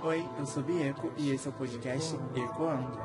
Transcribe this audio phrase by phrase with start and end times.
[0.00, 2.96] Oi, eu sou Bieco e esse é o podcast Ecoando.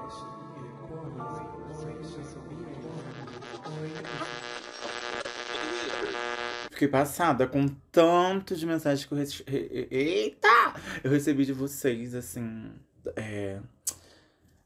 [6.69, 9.87] Fiquei passada com tanto de mensagens que eu recebi.
[9.89, 10.75] Eita!
[11.03, 12.71] Eu recebi de vocês, assim.
[13.15, 13.59] É.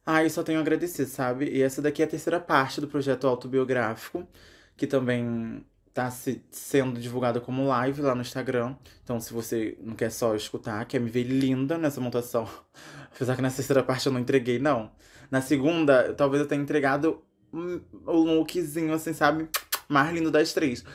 [0.06, 1.50] Ai, só tenho a agradecer, sabe?
[1.50, 4.28] E essa daqui é a terceira parte do projeto autobiográfico,
[4.76, 5.66] que também
[5.98, 8.76] tá se, sendo divulgada como live lá no Instagram.
[9.04, 12.48] Então, se você não quer só escutar, quer me ver linda nessa montação.
[13.12, 14.92] Apesar que na terceira parte eu não entreguei, não.
[15.32, 17.20] Na segunda, talvez eu tenha entregado
[17.52, 19.50] um, um lookzinho, assim, sabe?
[19.90, 20.86] Mais lindo das três.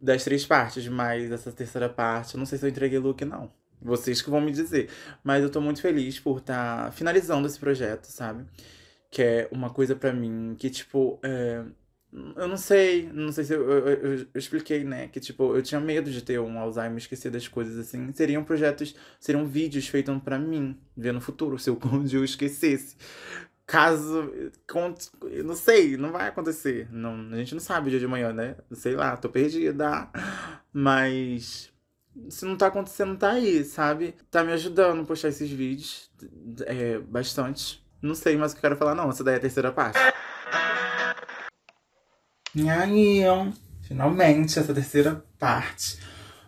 [0.00, 3.50] Das três partes, mas essa terceira parte, eu não sei se eu entreguei look, não.
[3.82, 4.88] Vocês que vão me dizer.
[5.24, 8.44] Mas eu tô muito feliz por estar tá finalizando esse projeto, sabe?
[9.10, 11.64] Que é uma coisa para mim que, tipo, é...
[12.34, 15.08] eu não sei, não sei se eu, eu, eu, eu, expliquei, né?
[15.08, 18.10] Que, tipo, eu tinha medo de ter um Alzheimer, esquecer das coisas assim.
[18.12, 21.78] Seriam projetos, seriam vídeos feitos para mim, ver no futuro, se eu,
[22.12, 22.96] eu esquecesse.
[23.66, 24.32] Caso.
[25.44, 26.88] Não sei, não vai acontecer.
[26.90, 28.56] Não, a gente não sabe o dia de manhã, né?
[28.72, 30.08] Sei lá, tô perdida.
[30.72, 31.70] Mas
[32.30, 34.14] se não tá acontecendo, tá aí, sabe?
[34.30, 36.10] Tá me ajudando a postar esses vídeos.
[36.64, 37.84] É, bastante.
[38.00, 39.10] Não sei mais o que eu quero falar, não.
[39.10, 39.98] Essa daí é a terceira parte.
[42.68, 43.22] Aí,
[43.82, 45.98] finalmente, essa terceira parte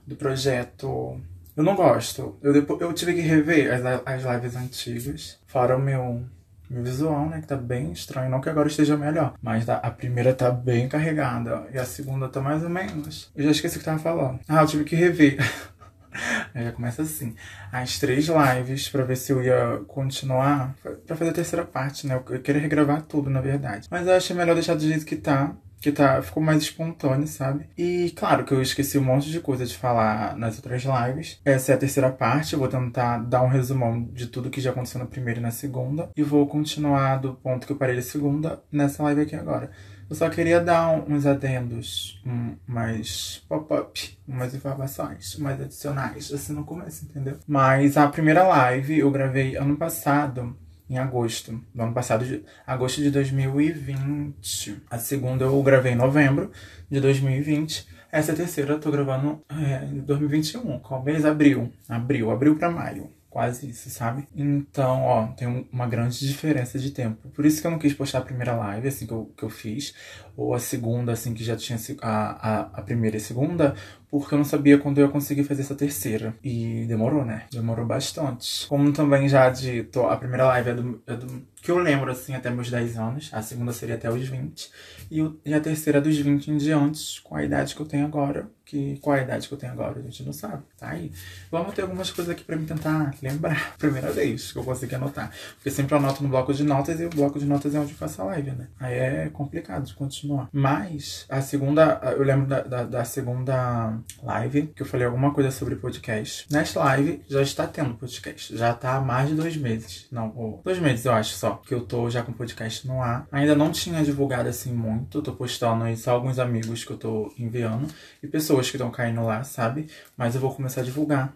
[0.06, 1.20] do projeto.
[1.56, 2.38] Eu não gosto.
[2.42, 5.38] Eu, depois, eu tive que rever as, as lives antigas.
[5.46, 6.24] Fora o meu
[6.70, 7.40] meu visual, né?
[7.40, 8.30] Que tá bem estranho.
[8.30, 9.34] Não que agora esteja melhor.
[9.42, 11.66] Mas a primeira tá bem carregada.
[11.72, 13.30] E a segunda tá mais ou menos.
[13.34, 14.40] Eu já esqueci o que tava falando.
[14.46, 15.38] Ah, eu tive que rever.
[16.54, 17.34] Aí já começa assim.
[17.72, 20.74] As três lives pra ver se eu ia continuar.
[21.06, 22.14] Pra fazer a terceira parte, né?
[22.14, 23.88] Eu queria regravar tudo, na verdade.
[23.90, 27.66] Mas eu achei melhor deixar do jeito que tá que tá, ficou mais espontâneo, sabe?
[27.76, 31.40] E claro que eu esqueci um monte de coisa de falar nas outras lives.
[31.44, 34.70] Essa é a terceira parte, eu vou tentar dar um resumão de tudo que já
[34.70, 36.10] aconteceu na primeira e na segunda.
[36.16, 39.70] E vou continuar do ponto que eu parei na segunda nessa live aqui agora.
[40.10, 46.64] Eu só queria dar uns adendos, um, mais pop-up, umas informações mais adicionais, assim no
[46.64, 47.36] começo, entendeu?
[47.46, 50.56] Mas a primeira live eu gravei ano passado
[50.88, 54.82] em agosto do ano passado, de, agosto de 2020.
[54.90, 56.50] A segunda eu gravei em novembro
[56.90, 57.86] de 2020.
[58.10, 61.24] Essa terceira eu tô gravando é, em 2021, qual mês?
[61.24, 61.72] Abril.
[61.88, 64.26] Abril, abril para maio quase isso, sabe?
[64.34, 67.28] Então, ó, tem uma grande diferença de tempo.
[67.28, 69.50] Por isso que eu não quis postar a primeira live, assim, que eu, que eu
[69.50, 69.94] fiz,
[70.38, 73.74] ou a segunda, assim, que já tinha a, a, a primeira e a segunda,
[74.08, 76.32] porque eu não sabia quando eu ia conseguir fazer essa terceira.
[76.44, 77.46] E demorou, né?
[77.50, 78.64] Demorou bastante.
[78.68, 82.34] Como também já dito, a primeira live é do, é do que eu lembro, assim,
[82.34, 83.30] até meus 10 anos.
[83.32, 84.70] A segunda seria até os 20.
[85.10, 88.06] E, o, e a terceira dos 20 em diante, com a idade que eu tenho
[88.06, 88.48] agora.
[88.64, 89.98] Que, qual a idade que eu tenho agora?
[89.98, 90.62] A gente não sabe.
[90.78, 91.10] Tá aí.
[91.50, 93.76] Vamos ter algumas coisas aqui pra me tentar lembrar.
[93.76, 95.32] Primeira vez que eu consegui anotar.
[95.54, 97.98] Porque sempre anoto no bloco de notas e o bloco de notas é onde eu
[97.98, 98.68] faço a live, né?
[98.78, 100.27] Aí é complicado de continuar.
[100.52, 105.50] Mas a segunda, eu lembro da, da, da segunda live que eu falei alguma coisa
[105.50, 106.46] sobre podcast.
[106.50, 108.56] Nesta live já está tendo podcast.
[108.56, 110.06] Já tá há mais de dois meses.
[110.10, 113.26] Não, dois meses eu acho só que eu tô já com podcast no ar.
[113.30, 117.32] Ainda não tinha divulgado assim muito, tô postando aí só alguns amigos que eu tô
[117.38, 117.88] enviando
[118.22, 119.88] e pessoas que estão caindo lá, sabe?
[120.16, 121.32] Mas eu vou começar a divulgar.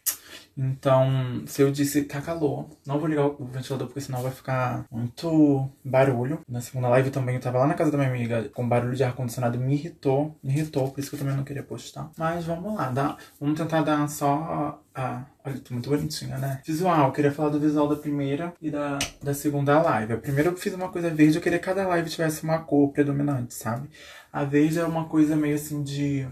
[0.57, 4.85] Então, se eu disse tá calor, não vou ligar o ventilador porque senão vai ficar
[4.91, 6.41] muito barulho.
[6.49, 9.03] Na segunda live também eu tava lá na casa da minha amiga com barulho de
[9.03, 12.11] ar-condicionado, me irritou, me irritou, por isso que eu também não queria postar.
[12.17, 14.83] Mas vamos lá, dá, vamos tentar dar só.
[14.95, 16.61] Olha, tô muito bonitinha, né?
[16.65, 20.13] Visual, eu queria falar do visual da primeira e da, da segunda live.
[20.13, 22.93] A primeira eu fiz uma coisa verde, eu queria que cada live tivesse uma cor
[22.93, 23.89] predominante, sabe?
[24.31, 26.29] A verde é uma coisa meio assim de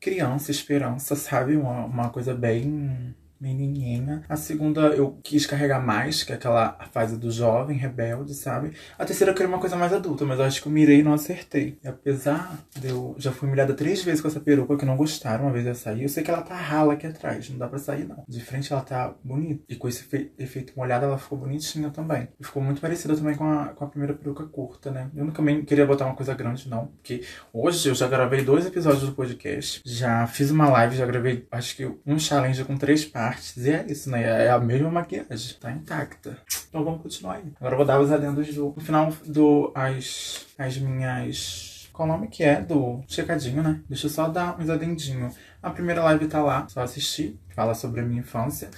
[0.00, 1.56] criança, esperança, sabe?
[1.56, 4.22] Uma, uma coisa bem menininha.
[4.28, 8.72] A segunda eu quis carregar mais, que é aquela fase do jovem, rebelde, sabe?
[8.98, 11.02] A terceira eu queria uma coisa mais adulta, mas eu acho que eu mirei e
[11.02, 11.78] não acertei.
[11.82, 15.44] E apesar de eu já fui humilhada três vezes com essa peruca que não gostaram,
[15.44, 17.78] uma vez eu saí, eu sei que ela tá rala aqui atrás, não dá pra
[17.78, 18.24] sair não.
[18.28, 19.64] De frente ela tá bonita.
[19.68, 22.28] E com esse efeito molhado ela ficou bonitinha também.
[22.40, 25.10] E ficou muito parecida também com a, com a primeira peruca curta, né?
[25.14, 26.86] Eu também queria botar uma coisa grande, não.
[26.86, 27.22] Porque
[27.52, 29.82] hoje eu já gravei dois episódios do podcast.
[29.84, 33.56] Já fiz uma live, já gravei acho que um challenge com três partes partes.
[33.56, 34.46] E é isso, né?
[34.46, 36.38] É a mesma maquiagem, tá intacta.
[36.68, 37.52] Então vamos continuar aí.
[37.56, 38.74] Agora eu vou dar os adendos do.
[38.76, 39.72] No final do.
[39.74, 41.88] As, as minhas.
[41.92, 42.60] Qual o nome que é?
[42.60, 43.80] Do checadinho, né?
[43.88, 45.34] Deixa eu só dar uns adendinhos.
[45.62, 47.38] A primeira live tá lá, só assistir.
[47.54, 48.68] Fala sobre a minha infância.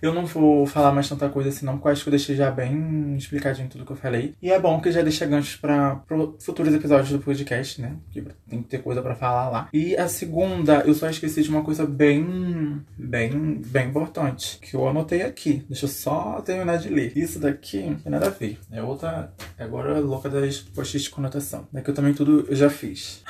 [0.00, 2.36] Eu não vou falar mais tanta coisa assim, não, porque eu acho que eu deixei
[2.36, 4.34] já bem explicadinho tudo que eu falei.
[4.40, 6.00] E é bom que já deixa ganchos para
[6.40, 7.96] futuros episódios do podcast, né?
[8.04, 9.68] Porque tem que ter coisa para falar lá.
[9.72, 14.88] E a segunda, eu só esqueci de uma coisa bem, bem, bem importante, que eu
[14.88, 15.64] anotei aqui.
[15.68, 17.16] Deixa eu só terminar de ler.
[17.16, 18.58] Isso daqui não tem nada a ver.
[18.70, 19.32] É outra.
[19.58, 21.66] Agora louca das posts de conotação.
[21.72, 23.22] Daqui eu também tudo eu já fiz.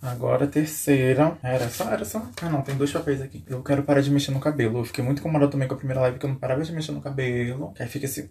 [0.00, 1.36] Agora, terceira.
[1.42, 2.26] Era só, era só.
[2.42, 3.44] Ah, não, tem dois papéis aqui.
[3.46, 4.78] Eu quero parar de mexer no cabelo.
[4.78, 6.92] Eu fiquei muito incomodado também com a primeira live que eu não parava de mexer
[6.92, 7.72] no cabelo.
[7.72, 8.28] Que aí fica assim,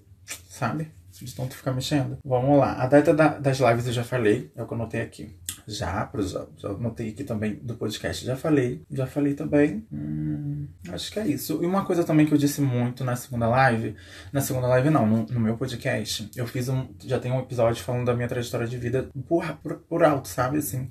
[0.48, 0.92] sabe?
[1.12, 2.18] De tanto ficar mexendo.
[2.26, 2.74] Vamos lá.
[2.74, 4.52] A data da, das lives eu já falei.
[4.56, 5.38] É o que eu anotei aqui.
[5.68, 8.26] Já, já, já anotei aqui também do podcast.
[8.26, 8.84] Já falei.
[8.90, 9.86] Já falei também.
[9.92, 11.64] Hum, acho que é isso.
[11.64, 13.96] E uma coisa também que eu disse muito na segunda live.
[14.32, 16.30] Na segunda live, não, no, no meu podcast.
[16.36, 16.88] Eu fiz um.
[17.06, 20.58] Já tem um episódio falando da minha trajetória de vida por, por, por alto, sabe?
[20.58, 20.90] Assim.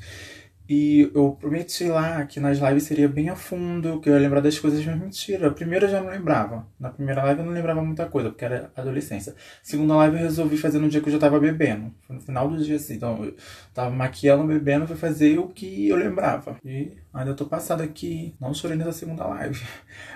[0.69, 4.41] E eu prometi lá que nas lives seria bem a fundo, que eu ia lembrar
[4.41, 5.49] das coisas, mas mentira.
[5.49, 6.67] A primeira eu já não lembrava.
[6.79, 9.35] Na primeira live eu não lembrava muita coisa, porque era adolescência.
[9.63, 11.93] Segunda live eu resolvi fazer no dia que eu já tava bebendo.
[12.07, 12.95] Foi no final do dia assim.
[12.95, 13.35] Então eu
[13.75, 16.57] tava maquiando, bebendo, fui fazer o que eu lembrava.
[16.65, 19.61] E ainda tô passada aqui, não chorei nessa segunda live.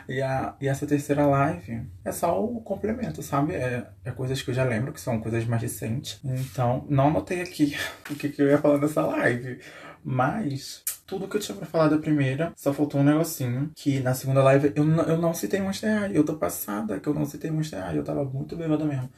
[0.08, 3.54] E, a, e essa terceira live é só o complemento, sabe?
[3.54, 6.20] É, é coisas que eu já lembro, que são coisas mais recentes.
[6.24, 7.76] Então, não anotei aqui
[8.08, 9.58] o que, que eu ia falar nessa live.
[10.08, 13.72] Mas tudo que eu tinha pra falar da primeira, só faltou um negocinho.
[13.74, 16.16] Que na segunda live eu, eu não citei Monster High.
[16.16, 17.98] Eu tô passada que eu não citei Monster High.
[17.98, 19.10] Eu tava muito bêbada mesmo.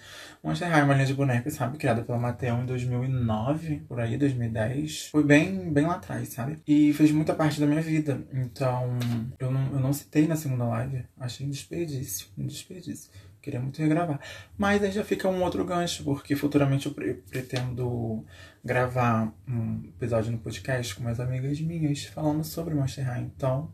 [0.42, 1.76] Monster High é uma linha de bonecas, sabe?
[1.76, 5.08] Criada pela Mattel em 2009, por aí, 2010.
[5.10, 6.58] Foi bem, bem lá atrás, sabe?
[6.66, 8.22] E fez muita parte da minha vida.
[8.32, 8.98] Então,
[9.38, 11.04] eu não, eu não citei na segunda live.
[11.20, 12.28] Achei um desperdício.
[12.38, 13.10] Um desperdício.
[13.40, 14.20] Queria muito regravar.
[14.56, 18.24] Mas aí já fica um outro gancho, porque futuramente eu pre pretendo
[18.64, 23.22] gravar um episódio no podcast com umas amigas minhas falando sobre Monster High.
[23.22, 23.72] Então,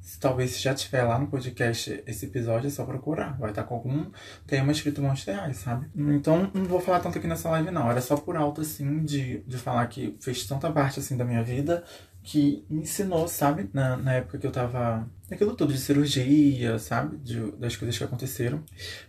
[0.00, 3.38] se, talvez se já tiver lá no podcast esse episódio, é só procurar.
[3.38, 4.10] Vai estar com algum
[4.46, 5.90] tema escrito Monster High, sabe?
[5.94, 7.90] Então, não vou falar tanto aqui nessa live, não.
[7.90, 11.42] Era só por alto, assim, de, de falar que fez tanta parte, assim, da minha
[11.42, 11.84] vida
[12.22, 13.68] que me ensinou, sabe?
[13.72, 17.16] Na, na época que eu tava aquilo tudo de cirurgia, sabe?
[17.18, 18.62] De, das coisas que aconteceram.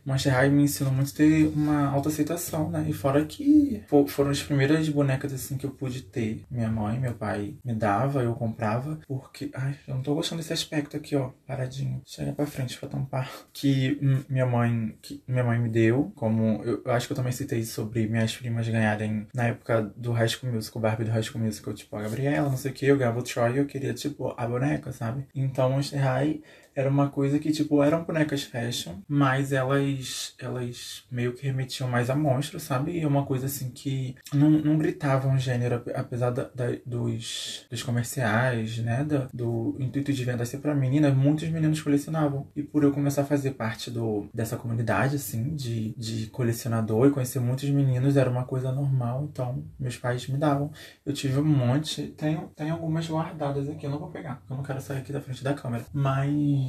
[0.05, 2.85] Monster High me ensinou muito a ter uma autoaceitação, né?
[2.87, 6.43] E fora que foram as primeiras bonecas assim que eu pude ter.
[6.49, 9.49] Minha mãe, meu pai me dava, eu comprava, porque.
[9.53, 12.01] Ai, eu não tô gostando desse aspecto aqui, ó, paradinho.
[12.05, 13.31] Chega pra frente pra tampar.
[13.51, 13.97] Que
[14.29, 16.61] minha mãe, que minha mãe me deu, como.
[16.63, 20.29] Eu, eu acho que eu também citei sobre minhas primas ganharem na época do High
[20.29, 22.97] School Musical, Barbie do High School Musical, tipo, a Gabriela, não sei o que, eu
[22.97, 25.25] ganhava o Troy eu queria, tipo, a boneca, sabe?
[25.33, 26.29] Então Monster High tahay
[26.75, 32.09] era uma coisa que, tipo, eram bonecas fashion, mas elas, elas meio que remetiam mais
[32.09, 32.91] a monstros, sabe?
[32.91, 37.83] E é uma coisa, assim, que não, não gritavam gênero, apesar da, da, dos, dos
[37.83, 39.03] comerciais, né?
[39.03, 42.47] Do, do intuito de venda ser pra meninas, muitos meninos colecionavam.
[42.55, 47.11] E por eu começar a fazer parte do, dessa comunidade, assim, de, de colecionador e
[47.11, 50.71] conhecer muitos meninos, era uma coisa normal, então meus pais me davam.
[51.05, 54.63] Eu tive um monte, tenho, tenho algumas guardadas aqui, eu não vou pegar, eu não
[54.63, 55.85] quero sair aqui da frente da câmera.
[55.93, 56.62] Mas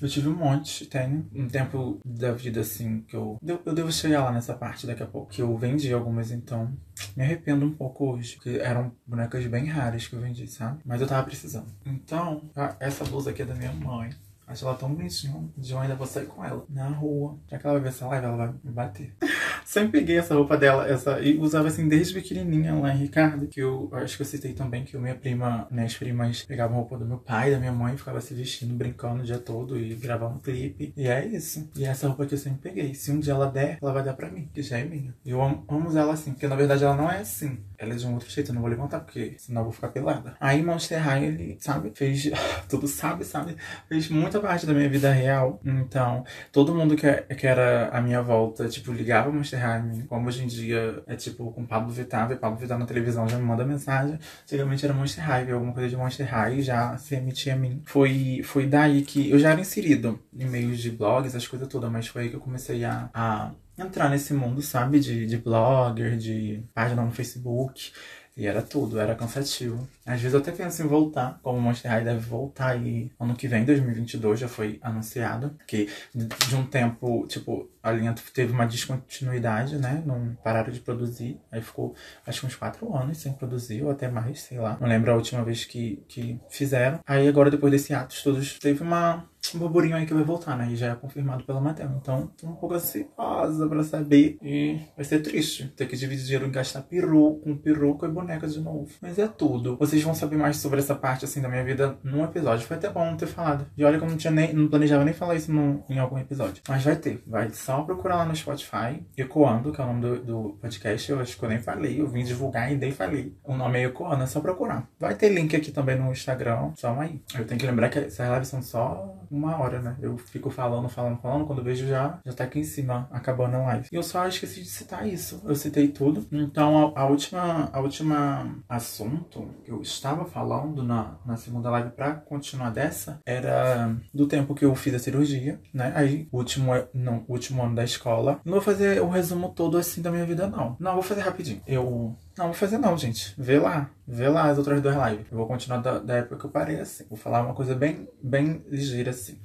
[0.00, 1.26] eu tive um monte, tenho.
[1.34, 3.38] Um tempo da vida assim que eu.
[3.42, 5.30] Eu devo chegar lá nessa parte daqui a pouco.
[5.30, 6.72] Que eu vendi algumas, então.
[7.16, 8.36] Me arrependo um pouco hoje.
[8.36, 10.80] Porque eram bonecas bem raras que eu vendi, sabe?
[10.84, 11.66] Mas eu tava precisando.
[11.84, 12.42] Então,
[12.80, 14.10] essa blusa aqui é da minha mãe.
[14.46, 15.48] Acho ela tão bonitinha.
[15.56, 17.38] De eu ainda vou sair com ela na rua.
[17.48, 19.14] Já que ela vai ver essa live, ela vai me bater.
[19.64, 23.60] Sempre peguei essa roupa dela, essa, e usava assim desde pequenininha lá em Ricardo, que
[23.60, 27.18] eu, acho que eu citei também que minha prima, minhas primas pegavam roupa do meu
[27.18, 30.92] pai, da minha mãe, ficava se vestindo, brincando o dia todo e gravavam um clipe.
[30.96, 31.70] E é isso.
[31.76, 32.94] E é essa roupa que eu sempre peguei.
[32.94, 35.14] Se um dia ela der, ela vai dar pra mim, que já é minha.
[35.24, 37.58] Eu amo, amo ela assim, porque na verdade ela não é assim.
[37.84, 39.88] Ela é de um outro jeito, eu não vou levantar, porque senão eu vou ficar
[39.88, 40.34] pelada.
[40.40, 42.30] Aí Monster High, ele, sabe, fez.
[42.68, 43.56] tudo sabe, sabe?
[43.88, 45.60] Fez muita parte da minha vida real.
[45.64, 50.44] Então, todo mundo que, que era a minha volta, tipo, ligava Monster High, como hoje
[50.44, 53.64] em dia é tipo com Pablo Vittar, e Pablo Vittar na televisão já me manda
[53.64, 54.18] mensagem.
[54.42, 57.82] Antigamente era Monster High, alguma coisa de Monster High já se emitia a mim.
[57.84, 61.90] Foi, foi daí que eu já era inserido em meios de blogs, as coisas todas,
[61.90, 65.00] mas foi aí que eu comecei a, a entrar nesse mundo, sabe?
[65.00, 67.92] De, de blogger, de página no Facebook.
[68.36, 69.88] E era tudo, era cansativo.
[70.04, 73.36] Às vezes eu até penso em voltar, como o Monster High deve voltar aí ano
[73.36, 75.56] que vem, 2022, já foi anunciado.
[75.66, 80.02] Que de um tempo, tipo, a linha teve uma descontinuidade, né?
[80.06, 81.38] Não pararam de produzir.
[81.52, 81.94] Aí ficou,
[82.26, 84.78] acho que uns quatro anos sem produzir, ou até mais, sei lá.
[84.80, 86.98] Não lembro a última vez que, que fizeram.
[87.06, 90.68] Aí agora, depois desse ato todos, teve uma um burburinho aí que vai voltar, né?
[90.70, 91.90] E já é confirmado pela Mattel.
[92.00, 94.38] Então, tô um pouco ansiosa pra saber.
[94.42, 98.46] E vai ser triste ter que dividir dinheiro em gastar peru com peruca e boneca
[98.46, 98.88] de novo.
[99.02, 99.76] Mas é tudo.
[99.76, 102.66] Vocês vão saber mais sobre essa parte, assim, da minha vida num episódio.
[102.66, 103.66] Foi até bom ter falado.
[103.76, 105.52] E olha que eu não tinha nem, não planejava nem falar isso
[105.88, 106.62] em algum episódio.
[106.68, 107.22] Mas vai ter.
[107.26, 109.04] Vai só procurar lá no Spotify.
[109.16, 111.10] Ecoando, que é o nome do, do podcast.
[111.10, 112.00] Eu acho que eu nem falei.
[112.00, 113.36] Eu vim divulgar e nem falei.
[113.42, 114.88] O nome é Ecoando, é só procurar.
[114.98, 116.72] Vai ter link aqui também no Instagram.
[116.76, 117.20] Só aí.
[117.36, 119.96] Eu tenho que lembrar que essas lives são só uma hora, né?
[120.00, 121.46] Eu fico falando, falando, falando.
[121.46, 123.88] Quando vejo já, já tá aqui em cima, acabando a live.
[123.90, 125.42] E eu só esqueci de citar isso.
[125.44, 126.26] Eu citei tudo.
[126.30, 131.90] Então, a, a última, a última assunto que eu estava falando na, na segunda live
[131.90, 135.92] pra continuar dessa era do tempo que eu fiz a cirurgia, né?
[135.96, 138.40] Aí, último, não, último ano da escola.
[138.44, 140.76] Não vou fazer o resumo todo assim da minha vida, não.
[140.78, 141.62] Não, vou fazer rapidinho.
[141.66, 143.34] Eu não, vou fazer não, gente.
[143.38, 143.90] Vê lá.
[144.06, 145.26] Vê lá as outras duas lives.
[145.30, 147.04] Eu vou continuar da, da época que eu parei, assim.
[147.08, 149.38] Vou falar uma coisa bem, bem ligeira, assim.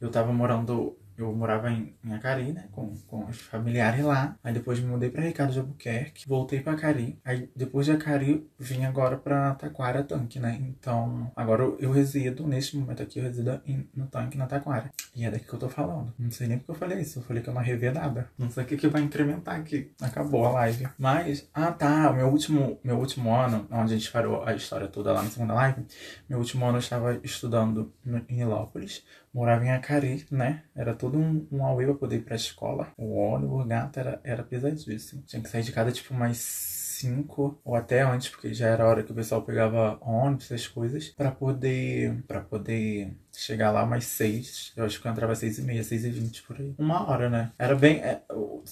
[0.00, 2.68] Eu tava morando eu morava em, em Acari, né?
[2.72, 4.36] Com, com os familiares lá.
[4.42, 6.28] Aí depois me mudei pra Ricardo de Albuquerque.
[6.28, 7.18] Voltei pra Acari.
[7.24, 10.58] Aí depois de Acari, vim agora pra Taquara Tanque, né?
[10.60, 14.90] Então, agora eu, eu resido, neste momento aqui, eu resido em, no tanque na Taquara.
[15.14, 16.12] E é daqui que eu tô falando.
[16.18, 17.18] Não sei nem porque eu falei isso.
[17.18, 18.30] Eu falei que eu não revê nada.
[18.36, 19.90] Não sei o que, que vai incrementar aqui.
[20.00, 20.88] Acabou a live.
[20.98, 25.12] Mas, ah tá, meu último, meu último ano, onde a gente parou a história toda
[25.12, 25.84] lá na segunda live,
[26.28, 29.04] meu último ano eu estava estudando no, em Ilópolis
[29.36, 30.62] morava em Acari, né?
[30.74, 32.88] Era todo um, um auê pra poder ir pra escola.
[32.96, 35.22] O ônibus, gato era, era pesadíssimo.
[35.26, 38.88] Tinha que sair de casa, tipo, mais cinco ou até antes, porque já era a
[38.88, 44.04] hora que o pessoal pegava ônibus, essas coisas, para poder para poder chegar lá mais
[44.06, 44.72] seis.
[44.74, 46.74] Eu acho que eu entrava às e meia, seis e vinte por aí.
[46.78, 47.52] Uma hora, né?
[47.58, 47.98] Era bem.
[47.98, 48.22] É,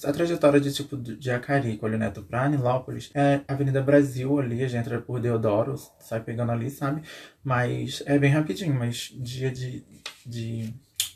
[0.03, 4.67] a trajetória de tipo de Acari, Colho Neto pra Nilópolis, é Avenida Brasil ali, a
[4.67, 7.03] gente entra por Deodoro, sai pegando ali, sabe?
[7.43, 9.85] Mas é bem rapidinho, mas dia de,
[10.25, 10.73] de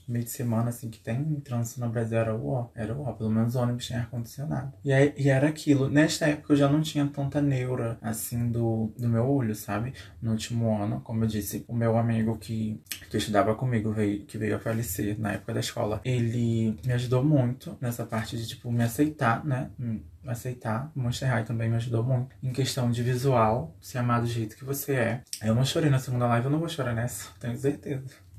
[0.10, 3.14] meio de semana, assim, que tem trânsito no Brasil era o ó, era o ó,
[3.14, 4.74] pelo menos o ônibus tinha ar-condicionado.
[4.84, 9.08] E, e era aquilo, nesta época eu já não tinha tanta neura, assim, do, do
[9.08, 9.94] meu olho, sabe?
[10.20, 14.38] No último ano, como eu disse, o meu amigo que, que estudava comigo, veio, que
[14.38, 18.72] veio a falecer na época da escola, ele me ajudou muito nessa parte de, tipo,
[18.72, 19.70] me aceitar, né?
[19.78, 20.92] Me aceitar.
[20.96, 24.66] Monster High também me ajudou muito em questão de visual, se amar do jeito que
[24.66, 25.22] você é.
[25.44, 28.30] Eu não chorei na segunda live, eu não vou chorar nessa, tenho certeza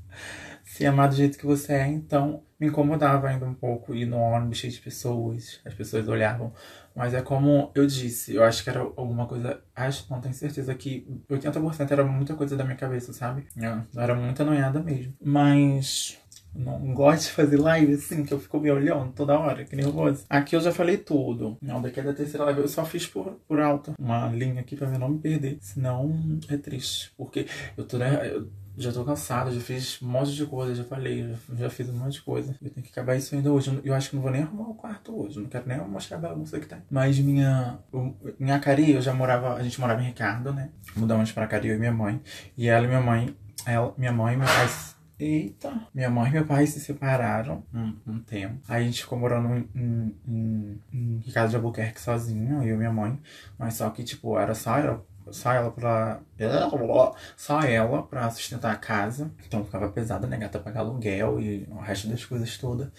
[0.71, 4.17] se amar do jeito que você é, então me incomodava ainda um pouco ir no
[4.17, 6.53] ônibus cheio de pessoas, as pessoas olhavam.
[6.95, 10.73] Mas é como eu disse, eu acho que era alguma coisa, acho, não tenho certeza
[10.73, 13.47] que 80% era muita coisa da minha cabeça, sabe?
[13.93, 15.13] Eu era muita noiada mesmo.
[15.21, 16.17] Mas
[16.55, 20.23] não gosto de fazer live assim, que eu fico me olhando toda hora, que nervoso.
[20.29, 21.57] Aqui eu já falei tudo.
[21.61, 23.93] Não, daqui é da terceira live eu só fiz por, por alto.
[23.99, 25.57] Uma linha aqui pra mim não me perder.
[25.59, 27.11] Senão é triste.
[27.17, 28.47] Porque eu tô, né, eu
[28.77, 31.97] já tô cansada, já fiz um monte de coisa, já falei, já, já, fiz um
[31.97, 32.55] monte de coisa.
[32.61, 33.79] Eu tenho que acabar isso ainda hoje.
[33.83, 35.39] Eu acho que não vou nem arrumar o quarto hoje.
[35.39, 36.79] Não quero nem mostrar a bagunça que tem.
[36.89, 37.79] Mas minha.
[38.39, 39.55] Em Acari, eu já morava.
[39.55, 40.69] A gente morava em Ricardo, né?
[40.95, 42.21] Mudamos pra Acari, eu e minha mãe.
[42.57, 43.35] E ela e minha mãe.
[43.65, 44.67] Ela, minha mãe e meu pai.
[45.21, 45.87] Eita!
[45.93, 48.59] Minha mãe e meu pai se separaram um, um tempo.
[48.67, 52.91] Aí a gente ficou morando em, em, em Ricardo de Albuquerque sozinho, eu e minha
[52.91, 53.19] mãe.
[53.55, 54.79] Mas só que, tipo, era só
[55.31, 56.19] só ela pra.
[57.37, 59.31] Só ela pra sustentar a casa.
[59.45, 60.37] Então ficava pesada, né?
[60.37, 62.89] Gata pagar aluguel e o resto das coisas todas.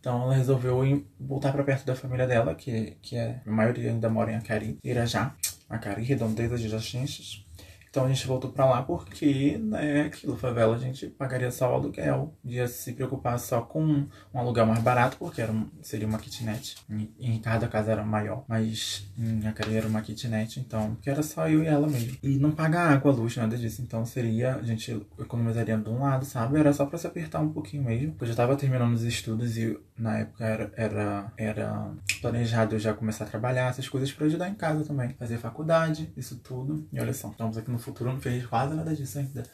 [0.00, 4.08] Então ela resolveu voltar pra perto da família dela, que, que é, a maioria ainda
[4.08, 5.34] mora em Acari, Irajá.
[5.68, 7.44] Acari, Redondeza de Jachinches.
[7.92, 11.74] Então a gente voltou para lá porque, né, aquilo, favela, a gente pagaria só o
[11.74, 12.34] aluguel.
[12.42, 16.76] Ia se preocupar só com um aluguel mais barato, porque era, seria uma kitnet.
[16.88, 21.10] Em, em Ricardo a casa era maior, mas em Acari era uma kitnet, então, que
[21.10, 22.16] era só eu e ela mesmo.
[22.22, 23.82] E não pagar água, luz, nada disso.
[23.82, 26.58] Então seria, a gente economizaria de um lado, sabe?
[26.58, 28.12] Era só para se apertar um pouquinho mesmo.
[28.12, 32.78] Porque eu já tava terminando os estudos e na época era, era, era planejado eu
[32.80, 35.14] já começar a trabalhar, essas coisas para ajudar em casa também.
[35.14, 36.88] Fazer faculdade, isso tudo.
[36.92, 39.44] E olha só, estamos aqui no futuro, não fez quase nada disso ainda.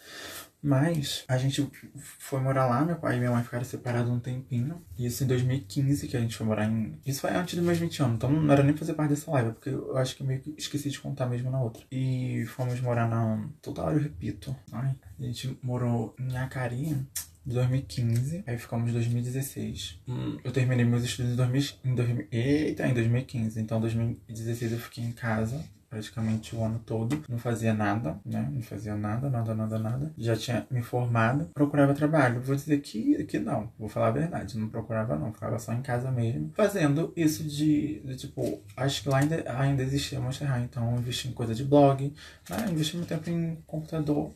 [0.61, 1.71] Mas a gente
[2.19, 4.83] foi morar lá, meu pai e minha mãe ficaram separados um tempinho.
[4.99, 6.99] Isso em 2015, que a gente foi morar em.
[7.07, 9.53] Isso foi antes dos meus 20 anos, então não era nem fazer parte dessa live,
[9.53, 11.85] porque eu acho que meio que esqueci de contar mesmo na outra.
[11.93, 13.49] E fomos morar na.
[13.63, 14.57] Toda hora eu repito.
[14.73, 17.07] Ai, a gente morou em Acari
[17.55, 20.01] 2015, aí ficamos em 2016.
[20.09, 24.73] Hum, eu terminei meus estudos em, 2000, em, 2000, eita, em 2015, então em 2016
[24.73, 28.49] eu fiquei em casa praticamente o ano todo, não fazia nada, né?
[28.53, 30.13] Não fazia nada, nada, nada, nada.
[30.19, 32.41] Já tinha me formado, procurava trabalho.
[32.43, 35.83] Vou dizer que, que não, vou falar a verdade, não procurava não, ficava só em
[35.83, 40.65] casa mesmo, fazendo isso de, de tipo, acho que lá ainda, ainda existia Monster High,
[40.65, 42.13] então eu investi em coisa de blog,
[42.51, 42.67] né?
[42.71, 44.33] investi muito tempo em computador,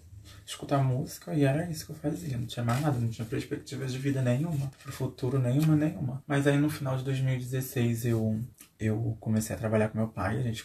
[0.53, 2.37] escutar música e era isso que eu fazia.
[2.37, 6.23] Não tinha mais nada, não tinha perspectiva de vida nenhuma, pro futuro nenhuma, nenhuma.
[6.27, 8.41] Mas aí no final de 2016 eu
[8.79, 10.65] eu comecei a trabalhar com meu pai, a gente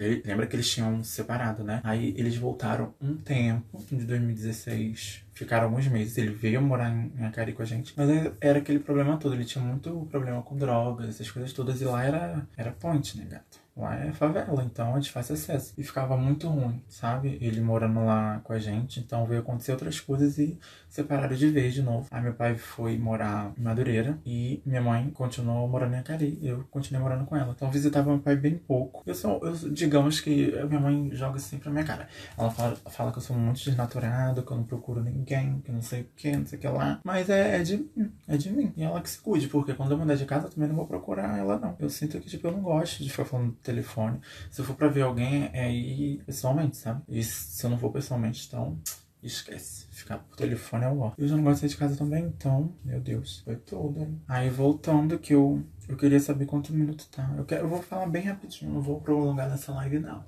[0.00, 1.80] ele, lembra que eles tinham separado, né?
[1.84, 6.16] Aí eles voltaram um tempo de 2016 ficaram alguns meses.
[6.16, 8.08] Ele veio morar em Acari com a gente, mas
[8.40, 9.34] era aquele problema todo.
[9.34, 13.26] Ele tinha muito problema com drogas, essas coisas todas, e lá era, era ponte, né,
[13.28, 13.63] gato?
[13.76, 15.74] Lá é favela, então é de fácil acesso.
[15.76, 17.38] E ficava muito ruim, sabe?
[17.40, 21.74] Ele morando lá com a gente, então veio acontecer outras coisas e separaram de vez
[21.74, 22.06] de novo.
[22.10, 26.38] Aí meu pai foi morar em Madureira e minha mãe continuou morando em Acari.
[26.40, 27.52] Eu continuei morando com ela.
[27.52, 29.02] Então visitava meu pai bem pouco.
[29.04, 32.06] Eu sou, eu, digamos que minha mãe joga assim pra minha cara.
[32.38, 35.82] Ela fala, fala que eu sou muito desnaturado, que eu não procuro ninguém, que não
[35.82, 37.00] sei o que, não sei o que lá.
[37.02, 38.72] Mas é, é de mim, é de mim.
[38.76, 40.86] E ela que se cuide, porque quando eu mudar de casa eu também não vou
[40.86, 41.74] procurar ela, não.
[41.80, 44.20] Eu sinto que, tipo, eu não gosto de ficar falando telefone.
[44.50, 47.02] Se eu for pra ver alguém, é ir pessoalmente, sabe?
[47.08, 48.78] E se eu não for pessoalmente, então
[49.22, 49.86] esquece.
[49.94, 51.12] Ficar por telefone é o ó.
[51.16, 54.00] Eu já não gosto de sair de casa também, então, meu Deus, foi tudo.
[54.00, 54.20] Hein?
[54.26, 57.32] Aí voltando que eu, eu queria saber quanto minuto tá.
[57.36, 60.24] Eu, quero, eu vou falar bem rapidinho, não vou prolongar nessa live não.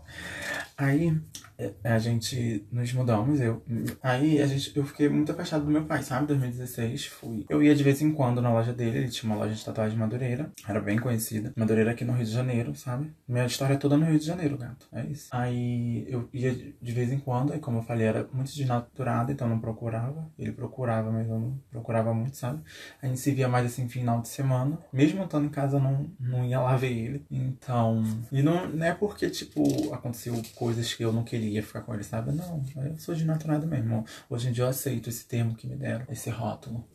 [0.76, 1.18] Aí
[1.58, 3.62] é, a gente nos mudamos, eu.
[4.02, 6.26] Aí a gente, eu fiquei muito afastado do meu pai, sabe?
[6.26, 7.46] 2016 fui.
[7.48, 9.98] Eu ia de vez em quando na loja dele, ele tinha uma loja de tatuagem
[9.98, 11.52] Madureira, era bem conhecida.
[11.56, 13.10] Madureira aqui no Rio de Janeiro, sabe?
[13.26, 14.86] Minha história é toda no Rio de Janeiro, gato.
[14.92, 15.28] É isso.
[15.32, 19.48] Aí eu ia de vez em quando, e como eu falei, era muito desnaturado, então
[19.48, 20.30] não procurava.
[20.38, 22.62] Ele procurava, mas eu não procurava muito, sabe?
[23.00, 24.78] A gente se via mais assim final de semana.
[24.92, 27.26] Mesmo estando em casa, eu não, não ia lá ver ele.
[27.30, 28.02] Então.
[28.30, 32.04] E não, não é porque, tipo, aconteceu coisas que eu não queria ficar com ele,
[32.04, 32.32] sabe?
[32.32, 34.04] Não, eu sou de naturado mesmo.
[34.28, 36.86] Hoje em dia eu aceito esse termo que me deram, esse rótulo.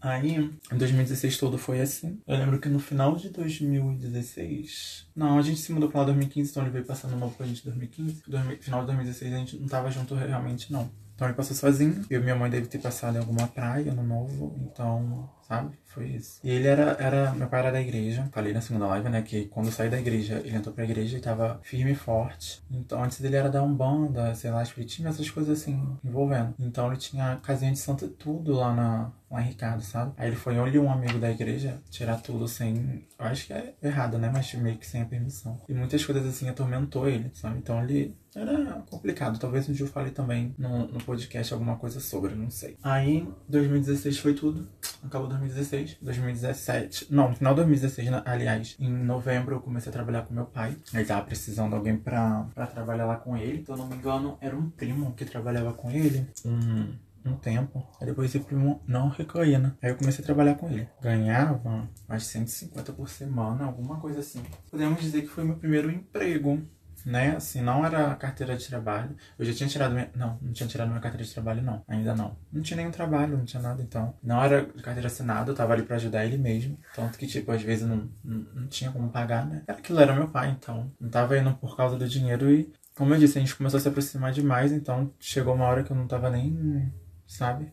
[0.00, 0.36] Aí,
[0.72, 2.20] em 2016 todo foi assim.
[2.26, 5.08] Eu lembro que no final de 2016.
[5.14, 7.42] Não, a gente se mudou pra lá em 2015, então ele veio passando novo com
[7.42, 8.22] a gente em 2015.
[8.60, 10.90] Final de 2016 a gente não tava junto realmente, não.
[11.18, 12.06] Então ele passou sozinho.
[12.08, 14.54] Eu e minha mãe deve ter passado em alguma praia no novo.
[14.62, 15.78] Então sabe?
[15.86, 16.38] Foi isso.
[16.44, 17.32] E ele era, era.
[17.32, 18.28] Meu pai era da igreja.
[18.30, 19.22] Falei na segunda live, né?
[19.22, 22.62] Que quando eu saí da igreja, ele entrou pra igreja e tava firme e forte.
[22.70, 26.54] Então antes dele era da Umbanda, sei lá, espiritismo, essas coisas assim, envolvendo.
[26.58, 29.12] Então ele tinha casinha de santo e tudo lá na.
[29.30, 30.14] Lá em Ricardo, sabe?
[30.16, 33.06] Aí ele foi olhar um amigo da igreja tirar tudo sem.
[33.18, 34.30] Eu acho que é errado, né?
[34.32, 35.60] Mas meio que sem a permissão.
[35.68, 37.58] E muitas coisas assim atormentou ele, sabe?
[37.58, 39.38] Então ele era complicado.
[39.38, 42.76] Talvez um dia eu fale também no, no podcast alguma coisa sobre, não sei.
[42.82, 44.68] Aí, 2016 foi tudo.
[45.02, 47.06] Acabou 2016, 2017.
[47.10, 50.76] Não, no final de 2016, aliás, em novembro eu comecei a trabalhar com meu pai.
[50.92, 53.64] Ele tava precisando de alguém pra, pra trabalhar lá com ele.
[53.64, 56.26] Se eu não me engano, era um primo que trabalhava com ele.
[56.44, 56.92] Um,
[57.24, 57.86] um tempo.
[58.00, 59.72] Aí depois esse primo não recaía, né?
[59.82, 60.88] Aí eu comecei a trabalhar com ele.
[61.00, 64.42] Ganhava mais 150 por semana, alguma coisa assim.
[64.70, 66.62] Podemos dizer que foi meu primeiro emprego
[67.04, 67.36] né?
[67.36, 69.14] Assim, não era carteira de trabalho.
[69.38, 70.10] Eu já tinha tirado minha...
[70.14, 71.82] Não, não tinha tirado minha carteira de trabalho, não.
[71.88, 72.36] Ainda não.
[72.52, 74.14] Não tinha nenhum trabalho, não tinha nada, então.
[74.22, 76.78] Não era carteira assinada, eu tava ali pra ajudar ele mesmo.
[76.94, 79.62] Tanto que, tipo, às vezes não, não, não tinha como pagar, né?
[79.66, 80.92] Era aquilo, era meu pai, então.
[81.00, 83.80] Não tava indo por causa do dinheiro e, como eu disse, a gente começou a
[83.80, 86.92] se aproximar demais, então chegou uma hora que eu não tava nem,
[87.26, 87.72] sabe?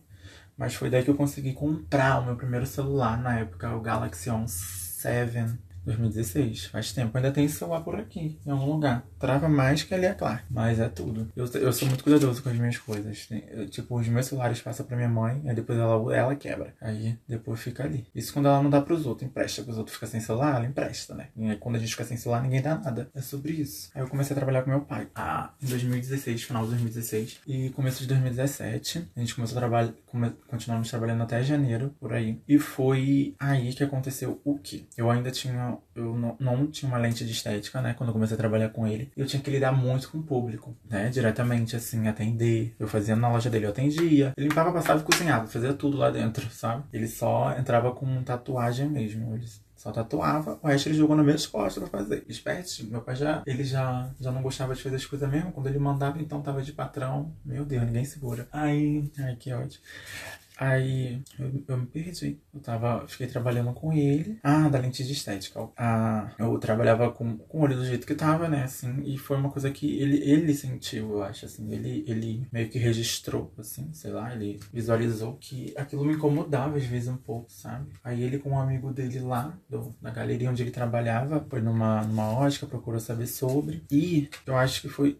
[0.56, 4.30] Mas foi daí que eu consegui comprar o meu primeiro celular na época, o Galaxy
[4.30, 7.16] On 7 2016, faz tempo.
[7.16, 9.06] Ainda tem celular por aqui, em algum lugar.
[9.18, 11.30] Trava mais que ali é claro, mas é tudo.
[11.34, 13.28] Eu, eu sou muito cuidadoso com as minhas coisas.
[13.50, 16.74] Eu, tipo, os meus celulares passam pra minha mãe, aí depois ela, ela quebra.
[16.80, 18.06] Aí depois fica ali.
[18.14, 19.62] Isso quando ela não dá pros outros, empresta.
[19.62, 21.28] Os outros ficam sem celular, ela empresta, né?
[21.36, 23.08] E quando a gente fica sem celular, ninguém dá nada.
[23.14, 23.90] É sobre isso.
[23.94, 25.08] Aí eu comecei a trabalhar com meu pai.
[25.14, 27.40] Ah, em 2016, final de 2016.
[27.46, 32.12] E começo de 2017, a gente começou a trabalhar, come, continuamos trabalhando até janeiro, por
[32.12, 32.40] aí.
[32.48, 34.88] E foi aí que aconteceu o que?
[34.96, 37.94] Eu ainda tinha eu não, não, tinha uma lente de estética, né?
[37.94, 39.10] Quando eu comecei a trabalhar com ele.
[39.16, 41.08] Eu tinha que lidar muito com o público, né?
[41.08, 42.74] Diretamente, assim, atender.
[42.78, 44.32] Eu fazia na loja dele, eu atendia.
[44.36, 46.84] Ele limpava, passava e cozinhava, fazia tudo lá dentro, sabe?
[46.92, 49.34] Ele só entrava com tatuagem mesmo.
[49.34, 52.24] Ele só tatuava, o resto ele jogou na minha costas pra fazer.
[52.28, 52.90] Espertinho.
[52.90, 55.52] Meu pai já, ele já, já não gostava de fazer as coisas mesmo.
[55.52, 57.32] Quando ele mandava, então tava de patrão.
[57.44, 58.48] Meu Deus, ninguém segura.
[58.50, 59.78] Aí, ai, que ódio.
[60.58, 62.40] Aí eu, eu, me perdi.
[62.52, 64.38] Eu tava, fiquei trabalhando com ele.
[64.42, 65.68] Ah, da lente de estética.
[65.76, 68.64] Ah, eu trabalhava com, com o olho do jeito que tava, né?
[68.64, 71.70] Assim, e foi uma coisa que ele, ele sentiu, eu acho, assim.
[71.70, 76.84] Ele, ele meio que registrou, assim, sei lá, ele visualizou que aquilo me incomodava às
[76.84, 77.92] vezes um pouco, sabe?
[78.02, 82.02] Aí ele com um amigo dele lá, do, na galeria onde ele trabalhava, foi numa,
[82.02, 83.84] numa ótica, procurou saber sobre.
[83.90, 85.18] E eu acho que foi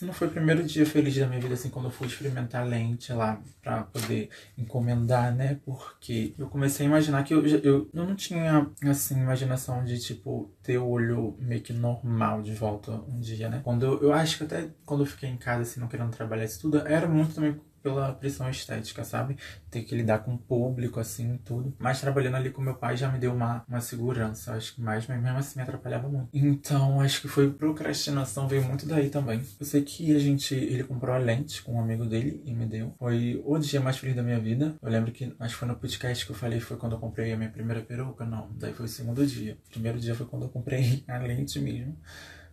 [0.00, 2.66] esse não foi o primeiro dia feliz da minha vida, assim, quando eu fui experimentar
[2.66, 4.30] lente lá pra poder
[4.70, 5.60] encomendar, né?
[5.64, 10.50] Porque eu comecei a imaginar que eu, eu, eu não tinha, assim, imaginação de, tipo,
[10.62, 13.60] ter o olho meio que normal de volta um dia, né?
[13.64, 16.44] Quando eu, eu acho que até quando eu fiquei em casa, assim, não querendo trabalhar
[16.44, 19.36] isso tudo, era muito também pela pressão estética, sabe?
[19.70, 21.74] Ter que lidar com o público, assim, tudo.
[21.78, 25.06] Mas trabalhando ali com meu pai já me deu uma, uma segurança, acho que mais,
[25.06, 26.28] mas mesmo assim me atrapalhava muito.
[26.32, 29.42] Então, acho que foi procrastinação, veio muito daí também.
[29.58, 32.66] Eu sei que a gente, ele comprou a lente com um amigo dele e me
[32.66, 32.94] deu.
[32.98, 34.74] Foi o dia mais feliz da minha vida.
[34.82, 37.32] Eu lembro que, acho que foi no podcast que eu falei, foi quando eu comprei
[37.32, 38.50] a minha primeira peruca, não.
[38.54, 39.58] Daí foi o segundo dia.
[39.66, 41.96] O primeiro dia foi quando eu comprei a lente mesmo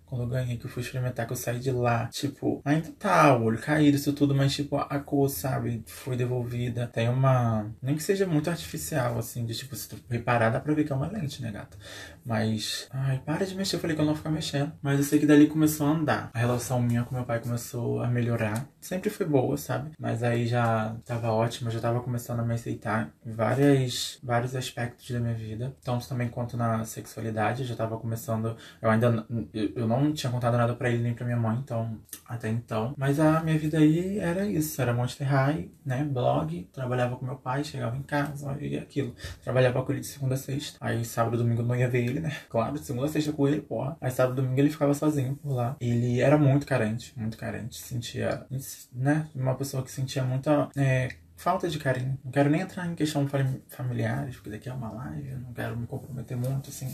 [0.08, 3.36] quando eu ganhei, que eu fui experimentar, que eu saí de lá, tipo, ainda tá,
[3.36, 6.88] o olho caído, isso tudo, mas tipo, a cor, sabe, foi devolvida.
[6.88, 7.70] Tem uma.
[7.82, 10.94] Nem que seja muito artificial, assim, de tipo, se tu reparar, dá pra ver que
[10.94, 11.78] é uma lente, né, gata?
[12.26, 12.88] Mas.
[12.92, 14.72] Ai, para de mexer, eu falei que eu não ia ficar mexendo.
[14.82, 16.30] Mas eu sei que dali começou a andar.
[16.34, 18.68] A relação minha com meu pai começou a melhorar.
[18.82, 19.92] Sempre foi boa, sabe?
[20.00, 25.10] Mas aí já tava ótima, já tava começando a me aceitar em várias, vários aspectos
[25.10, 25.76] da minha vida.
[25.84, 28.56] Tanto também quanto na sexualidade, já tava começando.
[28.82, 29.26] Eu ainda.
[29.54, 32.94] Eu não não tinha contado nada para ele nem para minha mãe, então, até então.
[32.98, 37.36] Mas a minha vida aí era isso, era Monster High, né, blog, trabalhava com meu
[37.36, 39.16] pai, chegava em casa e aquilo.
[39.44, 40.78] Trabalhava com ele de segunda a sexta.
[40.82, 42.36] Aí sábado e domingo não ia ver ele, né?
[42.50, 43.98] Claro, segunda a sexta com ele, porra.
[44.02, 45.76] Aí sábado e domingo ele ficava sozinho por lá.
[45.80, 47.78] Ele era muito carente, muito carente.
[47.78, 48.46] Sentia,
[48.94, 52.18] né, uma pessoa que sentia muita é, falta de carinho.
[52.26, 53.28] Não quero nem entrar em questão
[53.70, 56.94] familiares, porque daqui é uma live, não quero me comprometer muito, assim,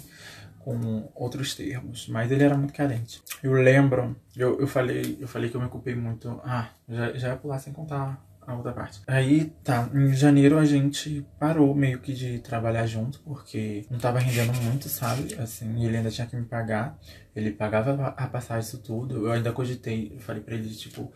[0.63, 2.08] com outros termos.
[2.08, 3.21] Mas ele era muito carente.
[3.41, 6.41] Eu lembro, eu, eu falei, eu falei que eu me ocupei muito.
[6.43, 9.02] Ah, já, já ia pular sem contar a outra parte.
[9.08, 14.19] Aí, tá, em janeiro a gente parou meio que de trabalhar junto, porque não tava
[14.19, 15.36] rendendo muito, sabe?
[15.36, 16.97] Assim, ele ainda tinha que me pagar.
[17.36, 19.26] Ele pagava a passagem, isso tudo.
[19.26, 21.12] Eu ainda cogitei, eu falei pra ele, tipo,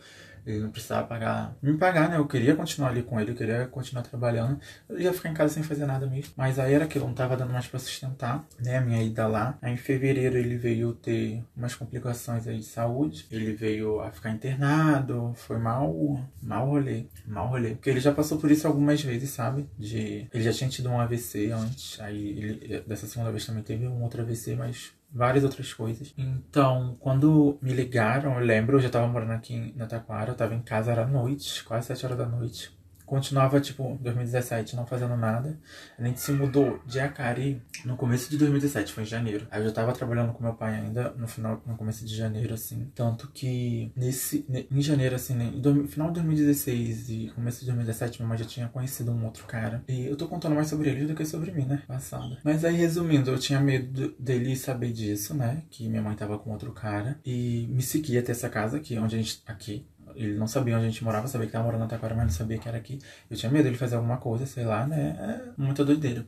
[0.50, 2.16] ele não precisava pagar, me pagar, né?
[2.16, 4.60] Eu queria continuar ali com ele, eu queria continuar trabalhando.
[4.88, 6.32] Eu ia ficar em casa sem fazer nada mesmo.
[6.36, 8.78] Mas aí era aquilo, não tava dando mais pra sustentar, né?
[8.78, 9.58] A minha ida lá.
[9.60, 13.26] Aí em fevereiro ele veio ter umas complicações aí de saúde.
[13.30, 15.32] Ele veio a ficar internado.
[15.36, 17.06] Foi mal, mal rolê.
[17.26, 17.70] Mal rolê.
[17.70, 19.68] Porque ele já passou por isso algumas vezes, sabe?
[19.78, 20.26] De...
[20.32, 22.00] Ele já tinha tido um AVC antes.
[22.00, 26.14] Aí ele, dessa segunda vez também teve um outro AVC, mas várias outras coisas.
[26.16, 30.54] Então, quando me ligaram, eu lembro, eu já tava morando aqui na Taquara, eu tava
[30.54, 32.77] em casa, era noite, quase sete horas da noite
[33.08, 35.58] continuava, tipo, 2017 não fazendo nada.
[35.98, 39.46] A gente se mudou de Acari no começo de 2017, foi em janeiro.
[39.50, 42.54] Aí eu já tava trabalhando com meu pai ainda no final, no começo de janeiro,
[42.54, 42.90] assim.
[42.94, 48.18] Tanto que nesse, em janeiro, assim, né, no final de 2016 e começo de 2017,
[48.18, 49.82] minha mãe já tinha conhecido um outro cara.
[49.88, 51.82] E eu tô contando mais sobre ele do que sobre mim, né?
[51.88, 52.38] Passada.
[52.44, 55.62] Mas aí, resumindo, eu tinha medo dele saber disso, né?
[55.70, 57.18] Que minha mãe tava com outro cara.
[57.24, 59.42] E me seguia até essa casa aqui, onde a gente.
[59.46, 62.24] Aqui, ele não sabia onde a gente morava, sabia que tava morando na Taquara, mas
[62.24, 62.98] não sabia que era aqui.
[63.30, 65.50] Eu tinha medo de ele fazer alguma coisa, sei lá, né?
[65.56, 66.26] É muita doideira.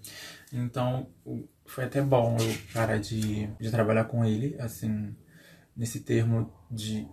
[0.53, 1.09] Então,
[1.65, 5.15] foi até bom eu parar de, de trabalhar com ele, assim,
[5.77, 7.07] nesse termo de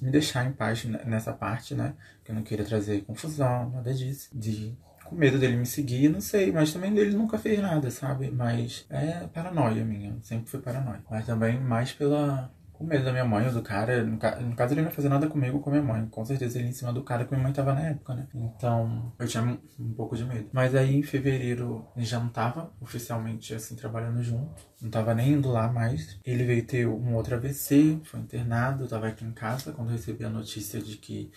[0.00, 1.94] me deixar em paz nessa parte, né?
[2.24, 4.30] Que eu não queria trazer confusão, nada disso.
[4.32, 8.30] De com medo dele me seguir, não sei, mas também ele nunca fez nada, sabe?
[8.30, 11.02] Mas é paranoia minha, sempre foi paranoia.
[11.10, 14.04] Mas também mais pela com medo da minha mãe ou do cara.
[14.04, 14.36] No, ca...
[14.36, 16.06] no, caso, ele não ia fazer nada comigo com minha mãe.
[16.06, 18.26] Com certeza ele em cima do cara que minha mãe tava na época, né?
[18.34, 20.48] Então, eu tinha um, um pouco de medo.
[20.52, 24.62] Mas aí, em fevereiro, ele já não tava oficialmente, assim, trabalhando junto.
[24.82, 26.18] Não tava nem indo lá mais.
[26.24, 28.84] Ele veio ter um outro AVC, foi internado.
[28.84, 31.30] Eu tava aqui em casa quando recebi a notícia de que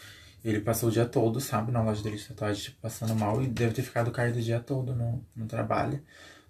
[0.43, 3.41] ele passou o dia todo, sabe, na loja dele de tatuagem, tipo, passando mal.
[3.41, 6.01] E deve ter ficado caído o dia todo no, no trabalho.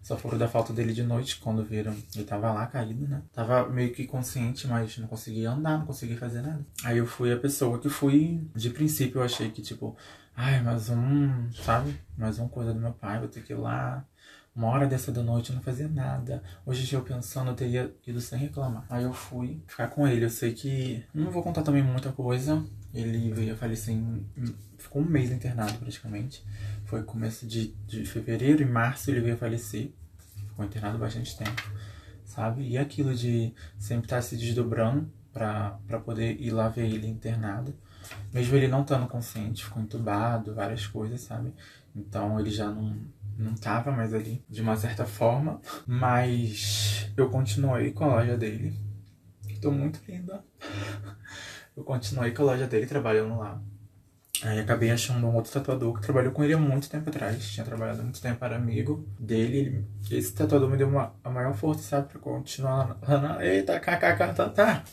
[0.08, 1.94] Só foram da falta dele de noite, quando viram.
[2.16, 3.22] Ele tava lá caído, né?
[3.34, 6.66] Tava meio que consciente, mas não conseguia andar, não conseguia fazer nada.
[6.86, 8.50] Aí eu fui a pessoa que fui.
[8.56, 9.98] De princípio eu achei que, tipo,
[10.34, 12.00] ai, mais um, sabe?
[12.18, 14.06] Mais uma coisa do meu pai, vou ter que ir lá.
[14.58, 16.42] Uma hora dessa da noite eu não fazia nada.
[16.66, 18.88] Hoje eu pensando, eu teria ido sem reclamar.
[18.90, 20.26] Aí eu fui ficar com ele.
[20.26, 21.06] Eu sei que.
[21.14, 22.66] Não vou contar também muita coisa.
[22.92, 24.26] Ele veio a falecer em.
[24.80, 26.44] Ficou um mês internado praticamente.
[26.86, 29.92] Foi começo de, de fevereiro, em março ele veio a falecer.
[30.50, 31.72] Ficou internado bastante tempo,
[32.26, 32.68] sabe?
[32.68, 37.76] E aquilo de sempre estar tá se desdobrando para poder ir lá ver ele internado.
[38.34, 41.54] Mesmo ele não estando consciente, ficou entubado, várias coisas, sabe?
[41.96, 42.96] Então ele já não,
[43.38, 45.62] não tava mais ali, de uma certa forma.
[45.86, 48.74] Mas eu continuei com a loja dele.
[49.62, 50.44] Tô muito linda.
[51.76, 53.62] Eu continuei com a loja dele, trabalhando lá.
[54.44, 57.52] Aí acabei achando um outro tatuador que trabalhou com ele há muito tempo atrás.
[57.52, 59.84] Tinha trabalhado muito tempo, era amigo dele.
[60.12, 62.10] Esse tatuador me deu uma, a maior força, sabe?
[62.10, 63.46] Pra continuar lá na.
[63.46, 64.84] Eita, tá, tá.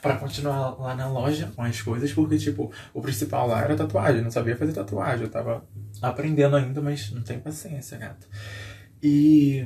[0.00, 4.18] Pra continuar lá na loja com as coisas, porque, tipo, o principal lá era tatuagem.
[4.18, 5.24] Eu não sabia fazer tatuagem.
[5.24, 5.64] Eu tava
[6.02, 8.26] aprendendo ainda, mas não tem paciência, gato.
[9.02, 9.64] E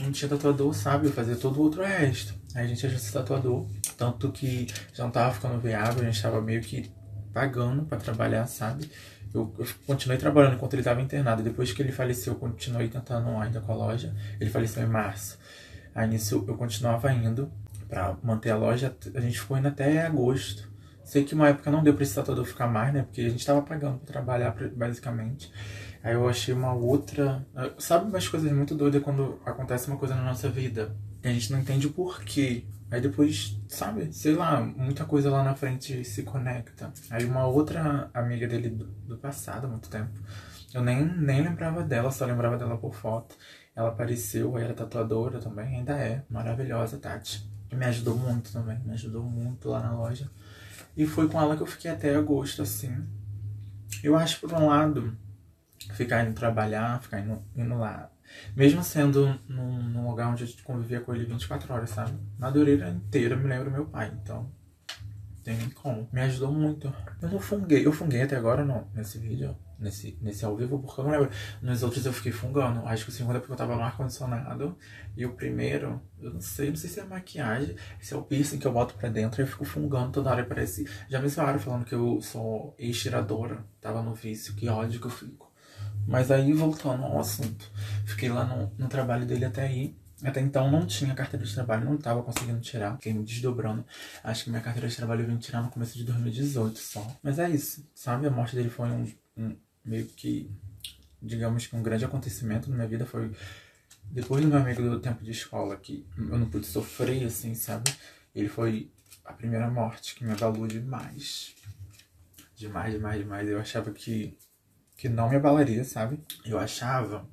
[0.00, 1.08] não tinha tatuador, sabe?
[1.08, 2.34] Fazia todo o outro resto.
[2.54, 3.66] Aí a gente achou esse tatuador.
[3.96, 6.90] Tanto que já não tava ficando viável, a gente tava meio que
[7.32, 8.90] pagando para trabalhar, sabe?
[9.34, 11.42] Eu, eu continuei trabalhando enquanto ele estava internado.
[11.42, 14.14] Depois que ele faleceu, eu continuei tentando ainda com a loja.
[14.40, 15.38] Ele faleceu em março.
[15.94, 17.50] Aí nisso eu continuava indo
[17.88, 18.96] para manter a loja.
[19.14, 20.71] A gente ficou indo até agosto.
[21.12, 23.02] Sei que uma época não deu para esse tatuador ficar mais, né?
[23.02, 25.52] Porque a gente tava pagando para trabalhar, basicamente.
[26.02, 27.46] Aí eu achei uma outra.
[27.76, 30.96] Sabe umas coisas muito doidas quando acontece uma coisa na nossa vida?
[31.22, 32.64] E a gente não entende o porquê.
[32.90, 36.90] Aí depois, sabe, sei lá, muita coisa lá na frente se conecta.
[37.10, 40.18] Aí uma outra amiga dele do, do passado, há muito tempo,
[40.72, 43.36] eu nem, nem lembrava dela, só lembrava dela por foto.
[43.76, 47.46] Ela apareceu, aí era tatuadora também, ainda é, maravilhosa, Tati.
[47.70, 50.30] E me ajudou muito também, me ajudou muito lá na loja.
[50.96, 53.06] E foi com ela que eu fiquei até agosto, assim.
[54.02, 55.16] Eu acho, por um lado,
[55.94, 58.12] ficar indo trabalhar, ficar indo, indo lá
[58.54, 62.12] mesmo sendo num, num, lugar onde gente convivia com ele 24 horas, sabe?
[62.38, 64.50] Madureira inteira me lembra meu pai, então.
[65.42, 66.08] Tem como.
[66.12, 66.92] Me ajudou muito.
[67.20, 67.84] Eu não funguei.
[67.84, 71.30] Eu funguei até agora não, nesse vídeo, nesse, nesse ao vivo, porque eu não lembro.
[71.60, 72.86] Nos outros eu fiquei fungando.
[72.86, 74.76] Acho que o segundo é porque eu tava no ar-condicionado.
[75.16, 78.58] E o primeiro, eu não sei, não sei se é maquiagem, se é o piercing
[78.58, 80.44] que eu boto pra dentro e eu fico fungando toda hora.
[80.44, 80.88] Parece.
[81.08, 83.64] Já me zoaram falando que eu sou ex-tiradora.
[83.80, 85.52] Tava no vício, que ódio que eu fico.
[86.06, 87.70] Mas aí, voltando ao assunto,
[88.04, 89.96] fiquei lá no, no trabalho dele até aí.
[90.24, 93.84] Até então não tinha carteira de trabalho, não estava conseguindo tirar, fiquei me desdobrando.
[94.22, 97.04] Acho que minha carteira de trabalho eu vim tirar no começo de 2018 só.
[97.22, 98.26] Mas é isso, sabe?
[98.28, 99.04] A morte dele foi um,
[99.36, 100.50] um meio que,
[101.20, 103.06] digamos que um grande acontecimento na minha vida.
[103.06, 103.30] Foi
[104.04, 107.92] depois do meu amigo do tempo de escola, que eu não pude sofrer assim, sabe?
[108.34, 108.90] Ele foi
[109.24, 111.54] a primeira morte que me abalou demais.
[112.56, 113.48] Demais, demais, demais.
[113.48, 114.36] Eu achava que
[115.02, 116.22] que não me abalaria, sabe?
[116.44, 117.28] Eu achava.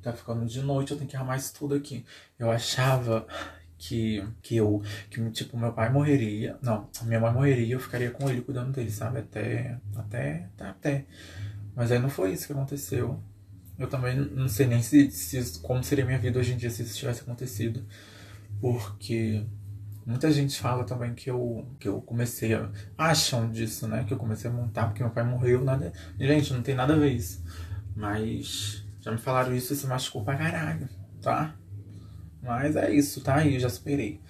[0.00, 2.06] Tá ficando de noite, eu tenho que arrumar isso tudo aqui.
[2.38, 3.26] Eu achava
[3.80, 6.58] que, que eu, que tipo, meu pai morreria.
[6.60, 9.20] Não, minha mãe morreria e eu ficaria com ele cuidando dele, sabe?
[9.20, 11.06] Até, até, até, até.
[11.74, 13.18] Mas aí não foi isso que aconteceu.
[13.78, 16.82] Eu também não sei nem se, se como seria minha vida hoje em dia se
[16.82, 17.82] isso tivesse acontecido.
[18.60, 19.46] Porque
[20.04, 22.68] Muita gente fala também que eu, que eu comecei a.
[22.98, 24.02] Acham disso, né?
[24.04, 25.62] Que eu comecei a montar porque meu pai morreu.
[25.62, 25.92] Nada...
[26.18, 27.42] Gente, não tem nada a ver isso.
[27.94, 30.88] Mas já me falaram isso e se machucou pra caralho,
[31.22, 31.54] tá?
[32.42, 34.20] Mas é isso, tá aí, eu já superei.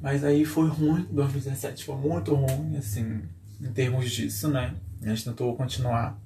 [0.00, 3.22] Mas aí foi ruim, 2017 foi muito ruim, assim,
[3.60, 4.74] em termos disso, né?
[5.02, 6.18] A gente tentou continuar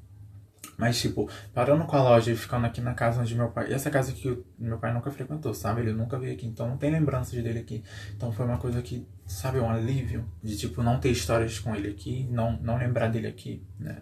[0.81, 3.71] mas, tipo, parando com a loja e ficando aqui na casa onde meu pai.
[3.71, 5.83] Essa casa que meu pai nunca frequentou, sabe?
[5.83, 7.85] Ele nunca veio aqui, então não tem lembranças dele aqui.
[8.17, 11.91] Então foi uma coisa que, sabe, um alívio de, tipo, não ter histórias com ele
[11.91, 13.99] aqui, não, não lembrar dele aqui, né?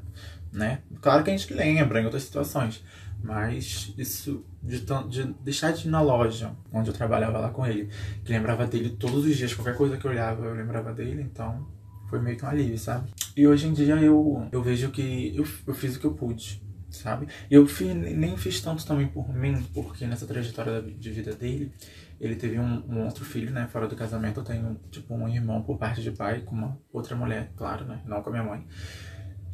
[0.53, 0.79] né?
[1.01, 2.85] Claro que a gente lembra em outras situações,
[3.23, 7.89] mas isso de, de deixar de ir na loja onde eu trabalhava lá com ele,
[8.25, 11.67] que lembrava dele todos os dias, qualquer coisa que eu olhava, eu lembrava dele, então
[12.09, 13.11] foi meio que um alívio, sabe?
[13.37, 16.63] E hoje em dia eu, eu vejo que eu, eu fiz o que eu pude,
[16.91, 17.29] sabe?
[17.51, 21.73] Eu fiz, nem fiz tanto também por mim, porque nessa trajetória de vida dele,
[22.21, 24.41] ele teve um, um, outro filho, né, fora do casamento.
[24.41, 28.01] Eu tenho, tipo, um irmão por parte de pai com uma outra mulher, claro, né,
[28.07, 28.67] não com a minha mãe.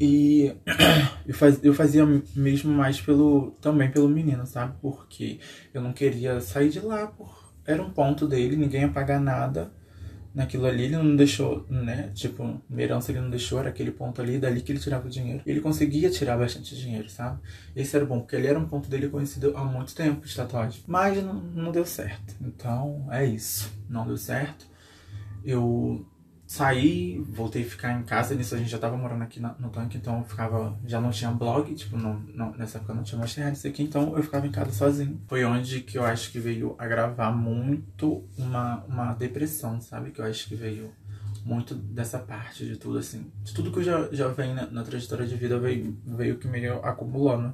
[0.01, 0.55] E
[1.27, 2.05] eu, eu fazia
[2.35, 4.75] mesmo mais pelo, também pelo menino, sabe?
[4.81, 5.39] Porque
[5.73, 9.73] eu não queria sair de lá, por, era um ponto dele, ninguém ia pagar nada
[10.35, 12.11] naquilo ali, ele não deixou, né?
[12.13, 15.11] Tipo, uma herança ele não deixou, era aquele ponto ali, dali que ele tirava o
[15.11, 15.41] dinheiro.
[15.47, 17.39] Ele conseguia tirar bastante dinheiro, sabe?
[17.77, 20.83] Esse era bom, porque ele era um ponto dele conhecido há muito tempo de tatuagem.
[20.89, 22.35] Mas não, não deu certo.
[22.41, 23.73] Então, é isso.
[23.89, 24.67] Não deu certo.
[25.45, 26.05] Eu
[26.55, 29.97] saí, voltei a ficar em casa, nisso a gente já tava morando aqui no tanque,
[29.97, 33.33] então eu ficava, já não tinha blog, tipo, não, não, nessa época não tinha mais
[33.33, 35.21] internet, isso aqui, então eu ficava em casa sozinho.
[35.27, 40.12] Foi onde que eu acho que veio agravar muito uma, uma depressão, sabe?
[40.12, 40.93] Que eu acho que veio
[41.45, 43.33] muito dessa parte de tudo, assim.
[43.43, 46.47] De tudo que eu já, já venho na, na trajetória de vida veio, veio que
[46.47, 47.53] meio acumulando.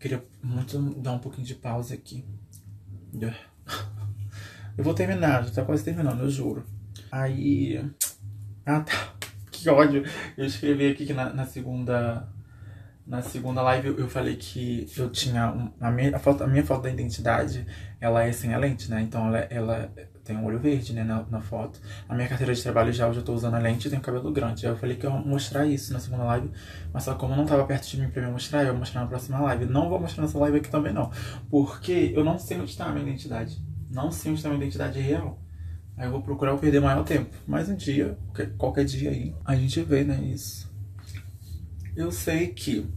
[0.00, 2.24] Queria muito dar um pouquinho de pausa aqui.
[4.76, 6.64] Eu vou terminar, já tá quase terminando, eu juro.
[7.10, 7.84] Aí.
[8.64, 9.14] Ah, tá.
[9.50, 10.04] Que ódio.
[10.38, 12.26] Eu escrevi aqui que na, na segunda.
[13.06, 15.52] Na segunda live eu, eu falei que eu tinha.
[15.52, 17.66] Um, a, minha, a, foto, a minha foto da identidade
[18.00, 19.02] ela é sem a lente, né?
[19.02, 19.92] Então ela, ela
[20.24, 21.80] tem um olho verde, né, na, na foto.
[22.08, 24.32] A minha carteira de trabalho já eu já tô usando a lente e tenho cabelo
[24.32, 24.64] grande.
[24.64, 26.50] Aí eu falei que eu ia mostrar isso na segunda live,
[26.92, 29.06] mas só como não tava perto de mim pra me mostrar, eu vou mostrar na
[29.08, 29.66] próxima live.
[29.66, 31.10] Não vou mostrar nessa live aqui também não,
[31.50, 33.60] porque eu não sei onde tá a minha identidade.
[33.90, 35.38] Não sei onde tá a minha identidade real.
[35.96, 37.30] Aí eu vou procurar perder maior tempo.
[37.46, 38.18] Mas um dia,
[38.56, 40.70] qualquer dia aí, a gente vê, né, isso.
[41.94, 42.88] Eu sei que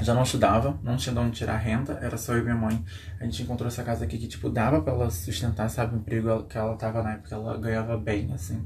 [0.00, 2.84] já não estudava, não tinha de onde tirar renda, era só eu e minha mãe.
[3.20, 6.44] A gente encontrou essa casa aqui que, tipo, dava pra ela sustentar, sabe, o emprego
[6.44, 8.64] que ela tava na época, ela ganhava bem, assim.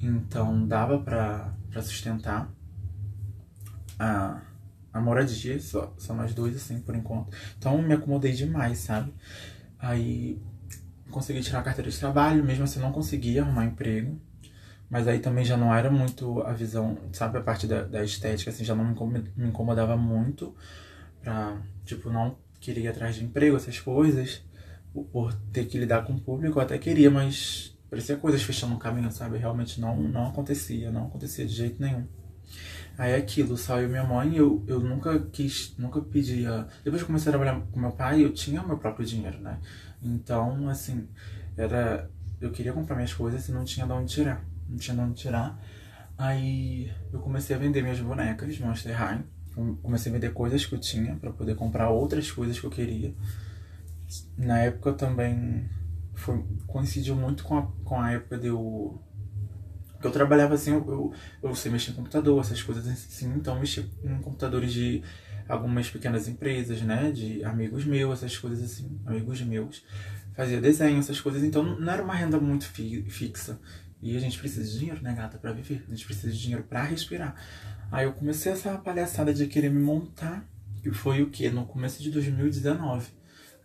[0.00, 2.48] Então, dava pra, pra sustentar.
[3.98, 4.40] a,
[4.92, 7.34] a moradia, só, só nós dois, assim, por enquanto.
[7.58, 9.12] Então me acomodei demais, sabe?
[9.78, 10.40] Aí
[11.12, 14.20] consegui tirar a carteira de trabalho, mesmo assim não conseguia arrumar emprego.
[14.90, 18.50] Mas aí também já não era muito a visão, sabe, a parte da, da estética,
[18.50, 20.54] assim, já não me incomodava muito
[21.22, 24.44] pra, tipo, não queria ir atrás de emprego, essas coisas,
[25.10, 28.78] por ter que lidar com o público, eu até queria, mas parecia coisas fechando o
[28.78, 29.38] caminho, sabe?
[29.38, 32.06] Realmente não, não acontecia, não acontecia de jeito nenhum.
[32.98, 36.66] Aí é aquilo, eu e minha mãe, eu, eu nunca quis, nunca pedia.
[36.84, 39.58] Depois que comecei a trabalhar com meu pai, eu tinha meu próprio dinheiro, né?
[40.02, 41.08] Então, assim,
[41.56, 42.10] era.
[42.40, 45.14] Eu queria comprar minhas coisas e não tinha de onde tirar não tinha de onde
[45.14, 45.58] tirar.
[46.16, 49.24] Aí eu comecei a vender minhas bonecas, Monster High.
[49.82, 53.14] Comecei a vender coisas que eu tinha para poder comprar outras coisas que eu queria.
[54.36, 55.68] Na época também
[56.14, 59.00] foi, coincidiu muito com a, com a época de eu.
[60.00, 61.12] Que eu trabalhava assim, eu, eu,
[61.42, 65.00] eu sei mexer em computador, essas coisas assim, então mexi em computadores de
[65.48, 67.10] algumas pequenas empresas, né?
[67.10, 69.84] De amigos meus, essas coisas assim, amigos meus.
[70.34, 73.60] Fazia desenho, essas coisas, então não era uma renda muito fi, fixa.
[74.00, 75.84] E a gente precisa de dinheiro, né, gata, pra viver.
[75.86, 77.36] A gente precisa de dinheiro pra respirar.
[77.90, 80.44] Aí eu comecei essa palhaçada de querer me montar,
[80.82, 81.50] que foi o quê?
[81.50, 83.10] No começo de 2019.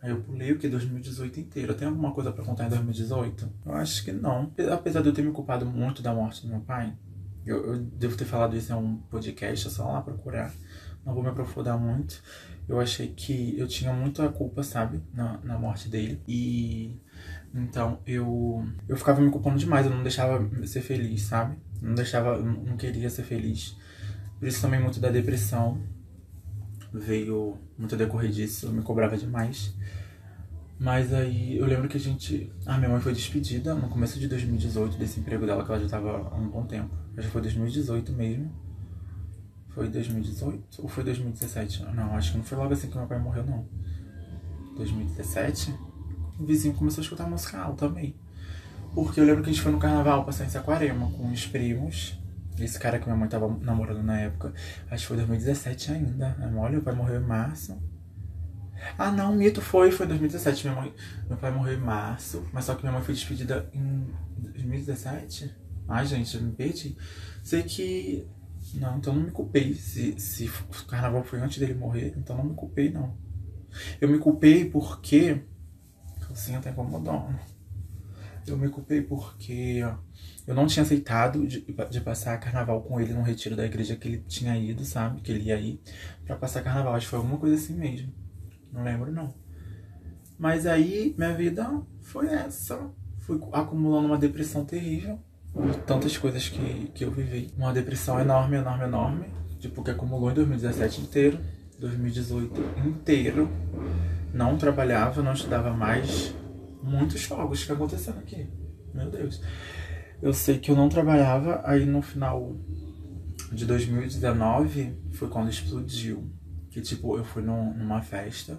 [0.00, 0.68] Aí eu pulei o que?
[0.68, 1.74] 2018 inteiro.
[1.74, 3.50] Tem alguma coisa para contar em 2018?
[3.66, 4.52] Eu acho que não.
[4.72, 6.96] Apesar de eu ter me culpado muito da morte do meu pai,
[7.44, 10.52] eu, eu devo ter falado isso em um podcast, é só lá procurar.
[11.08, 12.22] Não vou me aprofundar muito.
[12.68, 16.20] Eu achei que eu tinha muita culpa, sabe, na, na morte dele.
[16.28, 17.00] E
[17.54, 21.56] então eu eu ficava me culpando demais, eu não deixava ser feliz, sabe?
[21.80, 23.74] Não deixava, não queria ser feliz.
[24.38, 25.80] Por isso também muito da depressão
[26.92, 29.74] veio muito decorrer disso, eu me cobrava demais.
[30.78, 32.52] Mas aí eu lembro que a gente.
[32.66, 35.88] Ah, minha mãe foi despedida no começo de 2018 desse emprego dela, que ela já
[35.88, 36.94] tava há um bom tempo.
[37.16, 38.67] Acho que foi 2018 mesmo.
[39.78, 41.84] Foi 2018 ou foi 2017?
[41.94, 43.64] Não, acho que não foi logo assim que meu pai morreu, não.
[44.74, 45.72] 2017?
[46.36, 48.16] o vizinho começou a escutar música alta também.
[48.92, 52.18] Porque eu lembro que a gente foi no carnaval passar em Saquarema com os primos.
[52.58, 54.52] Esse cara que minha mãe tava namorando na época,
[54.90, 56.36] acho que foi 2017 ainda.
[56.56, 57.80] Olha, o pai morreu em março.
[58.98, 60.66] Ah, não, mito foi, foi 2017.
[60.66, 60.94] Minha mãe,
[61.28, 65.54] meu pai morreu em março, mas só que minha mãe foi despedida em 2017.
[65.86, 66.96] Ai, gente, eu me perdi.
[67.44, 68.26] Sei que.
[68.74, 69.74] Não, então não me culpei.
[69.74, 73.16] Se, se o carnaval foi antes dele morrer, então não me culpei, não.
[74.00, 75.42] Eu me culpei porque
[76.20, 77.38] calcinha tá incomodando.
[78.46, 79.84] Eu me culpei porque
[80.46, 84.08] eu não tinha aceitado de, de, passar carnaval com ele no retiro da igreja que
[84.08, 85.20] ele tinha ido, sabe?
[85.20, 85.80] Que ele ia ir
[86.24, 86.94] pra passar carnaval.
[86.94, 88.12] Acho que foi alguma coisa assim mesmo.
[88.72, 89.34] Não lembro, não.
[90.38, 92.90] Mas aí, minha vida foi essa.
[93.18, 95.20] Fui acumulando uma depressão terrível.
[95.86, 97.52] Tantas coisas que, que eu vivi.
[97.56, 99.26] Uma depressão enorme, enorme, enorme.
[99.58, 101.40] Tipo, que acumulou em 2017 inteiro.
[101.78, 103.48] 2018 inteiro
[104.32, 106.34] não trabalhava, não estudava mais.
[106.82, 108.48] Muitos fogos que aconteceram aqui.
[108.94, 109.40] Meu Deus.
[110.20, 112.56] Eu sei que eu não trabalhava, aí no final
[113.52, 116.30] de 2019 foi quando explodiu.
[116.70, 118.58] Que tipo, eu fui num, numa festa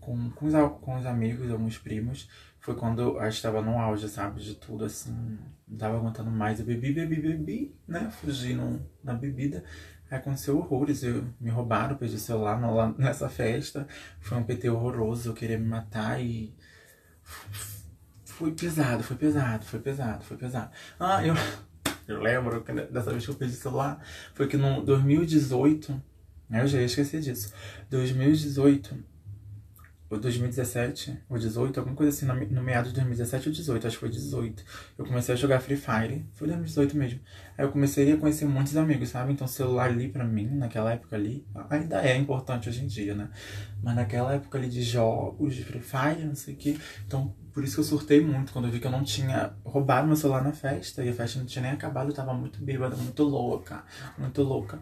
[0.00, 2.28] com, com, os, com os amigos, alguns primos.
[2.68, 4.42] Foi quando eu estava no auge, sabe?
[4.42, 5.38] De tudo assim.
[5.66, 6.60] Não tava aguentando mais.
[6.60, 8.10] Eu bebi, bebi, bebi, né?
[8.10, 9.64] Fugi no, na bebida.
[10.10, 13.88] Aí aconteceu horrores, eu, me roubaram, perdi o celular no, nessa festa.
[14.20, 16.54] Foi um PT horroroso, eu queria me matar e.
[18.26, 20.70] Foi pesado, foi pesado, foi pesado, foi pesado.
[21.00, 21.32] Ah, eu,
[22.06, 23.98] eu lembro que dessa vez que eu perdi o celular
[24.34, 26.02] foi que no 2018,
[26.50, 27.50] né, eu já ia esquecer disso.
[27.88, 28.94] 2018,
[30.10, 34.00] ou 2017, ou 18, alguma coisa assim, no, meado de 2017 ou 18, acho que
[34.00, 34.64] foi 18.
[34.96, 37.20] Eu comecei a jogar Free Fire, foi 2018 mesmo.
[37.56, 39.32] Aí eu comecei a conhecer muitos amigos, sabe?
[39.32, 43.28] Então celular ali pra mim, naquela época ali, ainda é importante hoje em dia, né?
[43.82, 46.80] Mas naquela época ali de jogos, de Free Fire, não sei o que.
[47.06, 50.06] Então por isso que eu surtei muito quando eu vi que eu não tinha roubado
[50.06, 51.04] meu celular na festa.
[51.04, 53.84] E a festa não tinha nem acabado, eu tava muito bêbada, muito louca,
[54.16, 54.78] muito louca.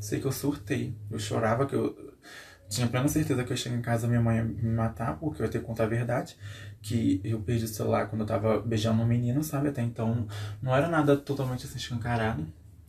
[0.00, 0.96] Sei que eu surtei.
[1.10, 2.11] Eu chorava que eu
[2.72, 5.46] tinha plena certeza que eu cheguei em casa minha mãe ia me matar, porque eu
[5.46, 6.36] ia ter que contar a verdade.
[6.80, 9.68] Que eu perdi o celular quando eu tava beijando um menino, sabe?
[9.68, 10.26] Até então
[10.62, 12.46] não era nada totalmente assim escancarado.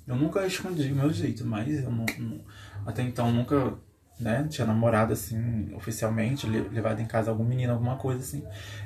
[0.07, 2.41] Eu nunca escondi o meu jeito, mas eu não, não,
[2.85, 3.73] até então nunca,
[4.19, 8.43] né, tinha namorado assim, oficialmente, levado em casa algum menino, alguma coisa assim.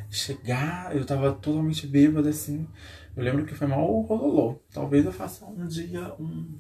[0.09, 2.67] Chegar, eu tava totalmente bêbada assim.
[3.15, 4.59] Eu lembro que foi mal rololô.
[4.71, 6.59] Talvez eu faça um dia um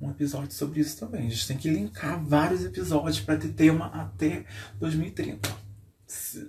[0.00, 1.26] um episódio sobre isso também.
[1.26, 4.44] A gente tem que linkar vários episódios para ter tema até
[4.78, 5.48] 2030.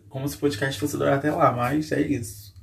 [0.10, 2.56] Como se o podcast fosse durar até lá, mas é isso.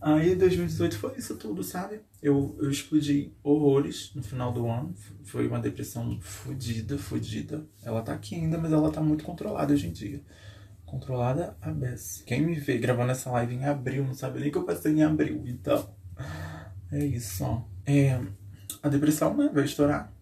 [0.00, 2.00] Aí 2018 foi isso tudo, sabe?
[2.20, 4.92] Eu, eu explodi horrores no final do ano.
[5.22, 7.64] Foi uma depressão fodida, fodida.
[7.84, 10.20] Ela tá aqui ainda, mas ela tá muito controlada hoje em dia.
[10.84, 12.24] Controlada a beça.
[12.24, 15.04] Quem me vê gravando essa live em abril não sabe nem que eu passei em
[15.04, 15.44] abril.
[15.46, 15.88] Então,
[16.90, 17.62] é isso, ó.
[17.86, 18.20] É,
[18.82, 20.12] a depressão, né, vai estourar.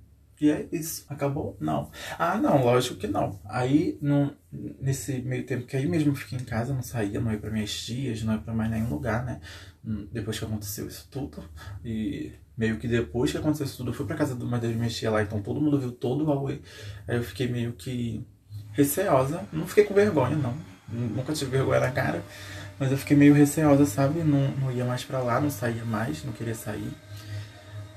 [0.41, 1.05] E é isso.
[1.09, 1.57] Acabou?
[1.61, 1.91] Não.
[2.19, 3.39] Ah, não, lógico que não.
[3.45, 4.35] Aí, no,
[4.81, 7.51] nesse meio tempo que aí mesmo eu fiquei em casa, não saía, não ia pra
[7.51, 9.39] minhas tias, não ia pra mais nenhum lugar, né?
[9.85, 11.45] Hum, depois que aconteceu isso tudo.
[11.85, 14.75] E meio que depois que aconteceu isso tudo, eu fui pra casa de uma das
[14.75, 16.63] minhas tias lá, então todo mundo viu todo o Huawei.
[17.07, 18.27] Aí eu fiquei meio que
[18.73, 19.43] receosa.
[19.53, 20.55] Não fiquei com vergonha, não.
[20.89, 22.23] Nunca tive vergonha na cara.
[22.79, 24.21] Mas eu fiquei meio receosa, sabe?
[24.21, 26.91] Não, não ia mais pra lá, não saía mais, não queria sair.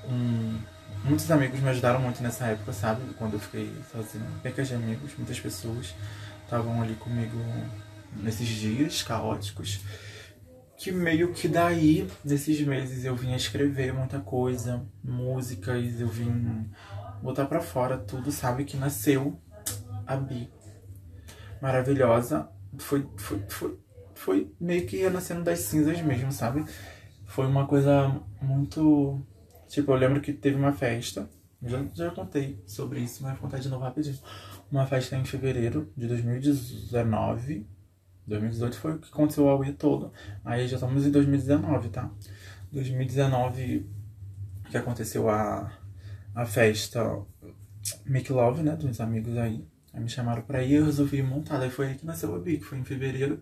[0.10, 0.60] Um,
[1.04, 3.02] muitos amigos me ajudaram muito nessa época, sabe?
[3.18, 4.26] Quando eu fiquei sozinho.
[4.42, 5.94] Pecas de amigos, muitas pessoas
[6.44, 7.38] estavam ali comigo
[8.16, 9.82] nesses dias caóticos.
[10.78, 16.70] Que meio que daí, nesses meses, eu vim escrever muita coisa, músicas, eu vim
[17.22, 18.66] botar pra fora tudo, sabe?
[18.66, 19.40] Que nasceu
[20.06, 20.52] a Bi.
[21.62, 22.50] Maravilhosa.
[22.78, 23.80] Foi, foi, foi,
[24.14, 26.66] foi meio que nascendo das cinzas mesmo, sabe?
[27.26, 29.26] Foi uma coisa muito
[29.74, 31.28] Tipo, eu lembro que teve uma festa,
[31.60, 34.20] já, já contei sobre isso, mas vou contar de novo rapidinho.
[34.72, 37.66] Uma festa em fevereiro de 2019.
[38.28, 40.14] 2018 foi o que aconteceu o Aue todo.
[40.46, 42.12] Aí já estamos em 2019, tá?
[42.72, 43.90] 2019
[44.70, 45.76] que aconteceu a,
[46.36, 47.26] a festa
[48.06, 48.76] Make Love, né?
[48.76, 49.68] Dos amigos aí.
[49.92, 51.58] Aí me chamaram pra ir, eu resolvi montar.
[51.58, 52.64] Daí foi aí que nasceu a Bic.
[52.64, 53.42] Foi em fevereiro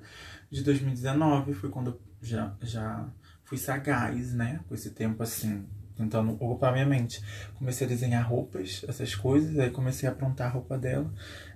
[0.50, 1.54] de 2019.
[1.56, 3.06] Foi quando já, já
[3.44, 4.62] fui sagaz, né?
[4.70, 5.68] Com esse tempo assim,
[6.02, 7.22] tentando ocupar minha mente.
[7.58, 11.12] Comecei a desenhar roupas, essas coisas, aí comecei a aprontar a roupa dela.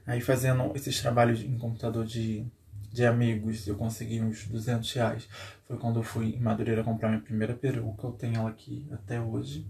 [0.05, 2.45] Aí fazendo esses trabalhos em computador de,
[2.91, 5.27] de amigos, eu consegui uns 200 reais.
[5.67, 9.19] Foi quando eu fui em Madureira comprar minha primeira peruca, eu tenho ela aqui até
[9.19, 9.65] hoje.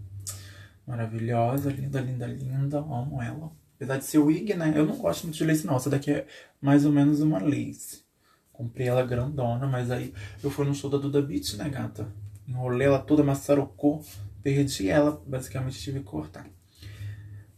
[0.86, 3.50] Maravilhosa, linda, linda, linda, amo ela.
[3.76, 4.72] Apesar de ser wig, né?
[4.74, 6.26] Eu não gosto muito de lace não, essa daqui é
[6.60, 8.04] mais ou menos uma lace.
[8.52, 12.08] Comprei ela grandona, mas aí eu fui no show da Duda Beat, né, gata?
[12.48, 14.02] Enrolei ela toda, maçarocou
[14.46, 16.48] perdi ela, basicamente tive que cortar.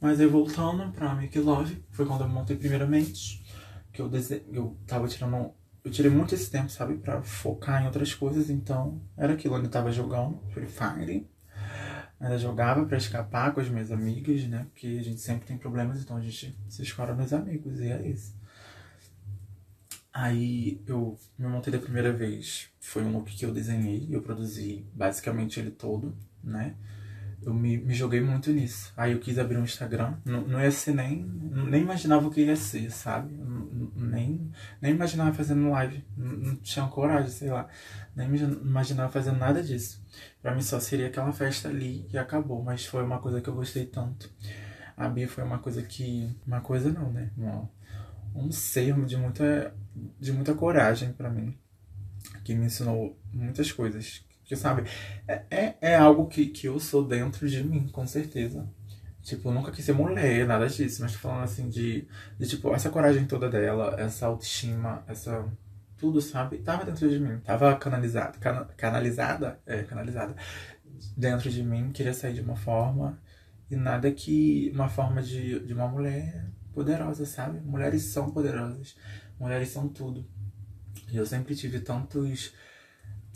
[0.00, 3.44] Mas aí voltando pra Make Love, foi quando eu montei primeiramente,
[3.92, 4.42] que eu, dese...
[4.50, 5.52] eu tava tirando.
[5.84, 9.68] Eu tirei muito esse tempo, sabe, pra focar em outras coisas, então era aquilo, eu
[9.68, 11.28] tava jogando Free Fire,
[12.18, 16.00] ainda jogava pra escapar com as minhas amigas, né, porque a gente sempre tem problemas,
[16.00, 18.34] então a gente se escora nos amigos, e é isso.
[20.12, 24.86] Aí eu me montei da primeira vez, foi um look que eu desenhei, eu produzi
[24.94, 26.74] basicamente ele todo, né?
[27.40, 28.92] Eu me, me joguei muito nisso.
[28.96, 30.16] Aí eu quis abrir um Instagram.
[30.24, 31.22] Não, não ia ser nem.
[31.24, 33.34] Nem imaginava o que ia ser, sabe?
[33.94, 34.50] Nem,
[34.82, 36.04] nem imaginava fazendo live.
[36.16, 37.68] Não, tinha coragem, sei lá.
[38.14, 40.04] Nem imaginava fazendo nada disso.
[40.42, 42.62] Pra mim só seria aquela festa ali e acabou.
[42.62, 44.30] Mas foi uma coisa que eu gostei tanto.
[44.96, 46.36] A Bia foi uma coisa que.
[46.44, 47.30] Uma coisa não, né?
[47.38, 47.68] Um,
[48.34, 49.74] um ser de muita,
[50.18, 51.56] de muita coragem para mim.
[52.42, 54.88] Que me ensinou muitas coisas porque, sabe,
[55.28, 58.66] é, é, é algo que, que eu sou dentro de mim, com certeza.
[59.20, 62.88] Tipo, nunca quis ser mulher, nada disso, mas tô falando assim de, de tipo, essa
[62.88, 65.44] coragem toda dela, essa autoestima, essa.
[65.98, 66.58] Tudo, sabe?
[66.58, 67.40] Tava dentro de mim.
[67.40, 68.38] Tava canalizada.
[68.38, 69.60] Cana, canalizada?
[69.66, 70.34] É, canalizada.
[71.14, 73.20] Dentro de mim, queria sair de uma forma.
[73.70, 74.70] E nada que.
[74.72, 77.60] Uma forma de, de uma mulher poderosa, sabe?
[77.60, 78.96] Mulheres são poderosas.
[79.38, 80.26] Mulheres são tudo.
[81.12, 82.54] E eu sempre tive tantos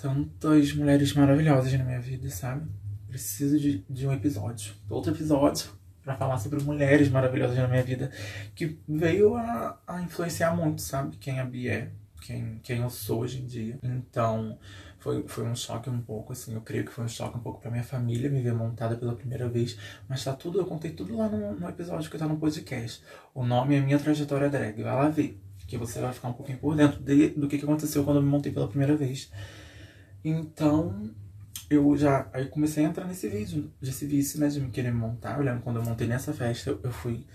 [0.03, 2.68] tantas mulheres maravilhosas na minha vida, sabe?
[3.07, 5.66] Preciso de, de um episódio, outro episódio,
[6.03, 8.11] para falar sobre mulheres maravilhosas na minha vida,
[8.55, 11.16] que veio a, a influenciar muito, sabe?
[11.18, 11.90] Quem a Bia é,
[12.20, 13.78] quem, quem eu sou hoje em dia.
[13.80, 14.59] Então,
[14.98, 17.61] foi, foi um choque um pouco, assim, eu creio que foi um choque um pouco
[17.61, 19.78] pra minha família me ver montada pela primeira vez,
[20.09, 23.05] mas tá tudo, eu contei tudo lá no, no episódio que tá no podcast.
[23.32, 26.59] O nome é Minha Trajetória Drag, vai lá ver, que você vai ficar um pouquinho
[26.59, 29.30] por dentro de, do que, que aconteceu quando eu me montei pela primeira vez.
[30.25, 31.11] Então,
[31.68, 35.39] eu já aí comecei a entrar nesse vídeo, desse vício, né, de me querer montar.
[35.39, 37.27] Eu lembro quando eu montei nessa festa, eu, fui.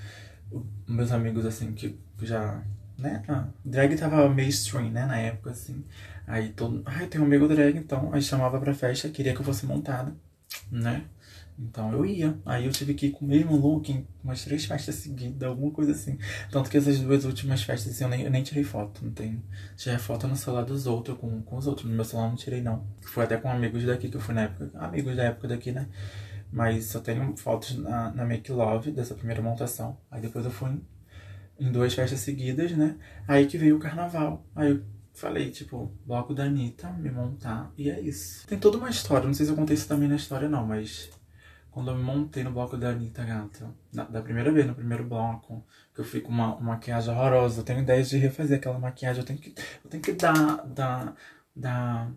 [0.88, 2.64] Meus amigos, assim, que já.
[2.98, 3.22] Né?
[3.28, 5.84] Ah, drag tava mainstream, né, na época, assim.
[6.26, 6.82] Aí todo.
[6.86, 8.12] Ai, tem um amigo drag, então.
[8.14, 10.16] Aí chamava pra festa, queria que eu fosse montada,
[10.72, 11.06] né?
[11.60, 12.38] Então eu ia.
[12.46, 15.72] Aí eu tive que ir com o mesmo look em umas três festas seguidas, alguma
[15.72, 16.18] coisa assim.
[16.52, 19.42] Tanto que essas duas últimas festas assim, eu, nem, eu nem tirei foto, não tem.
[19.76, 21.90] Tirei foto no celular dos outros, com, com os outros.
[21.90, 22.86] No meu celular não tirei, não.
[23.02, 24.72] Foi até com amigos daqui que eu fui na época.
[24.76, 25.88] Amigos da época daqui, né?
[26.52, 29.98] Mas só tenho fotos na, na Make Love dessa primeira montação.
[30.12, 30.80] Aí depois eu fui
[31.60, 32.98] em duas festas seguidas, né?
[33.28, 34.46] Aí que veio o carnaval.
[34.56, 34.84] Aí eu
[35.18, 38.46] falei, tipo, bloco da Anitta, me montar, e é isso.
[38.46, 41.10] Tem toda uma história, não sei se eu contei isso também na história não, mas
[41.78, 45.64] quando eu montei no bloco da Anitta, gata, na, da primeira vez, no primeiro bloco,
[45.94, 49.22] que eu fui com uma, uma maquiagem horrorosa, eu tenho ideia de refazer aquela maquiagem,
[49.22, 49.54] eu tenho que,
[49.86, 51.16] eu tenho que dar, dar,
[51.56, 52.12] dar,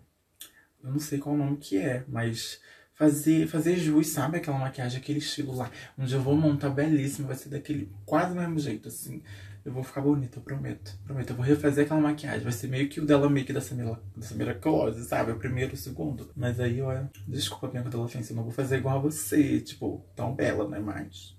[0.83, 2.59] eu não sei qual o nome que é, mas
[2.95, 4.37] fazer, fazer jus, sabe?
[4.37, 8.57] Aquela maquiagem, aquele estilo lá, onde eu vou montar belíssimo, vai ser daquele quase mesmo
[8.57, 9.21] jeito, assim.
[9.63, 10.97] Eu vou ficar bonita, eu prometo.
[11.05, 12.41] Prometo, eu vou refazer aquela maquiagem.
[12.41, 15.31] Vai ser meio que o dela make da Samira, da Samira Close, sabe?
[15.31, 16.31] O primeiro, o segundo.
[16.35, 20.03] Mas aí, olha, desculpa, Bianca Della Fence, eu não vou fazer igual a você, tipo,
[20.15, 20.79] tão bela, né?
[20.79, 21.37] Mas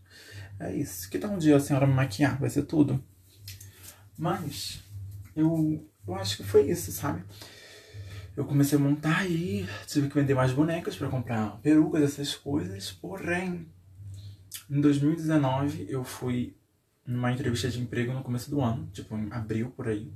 [0.61, 1.11] é isso.
[1.11, 2.39] Que tal um dia a senhora me maquiar?
[2.39, 3.03] Vai ser tudo.
[4.17, 4.81] Mas
[5.35, 7.25] eu, eu acho que foi isso, sabe?
[8.37, 12.93] Eu comecei a montar e tive que vender mais bonecas para comprar perucas, essas coisas.
[12.93, 13.67] Porém,
[14.71, 16.57] em 2019 eu fui
[17.07, 20.13] numa entrevista de emprego no começo do ano, tipo em abril por aí,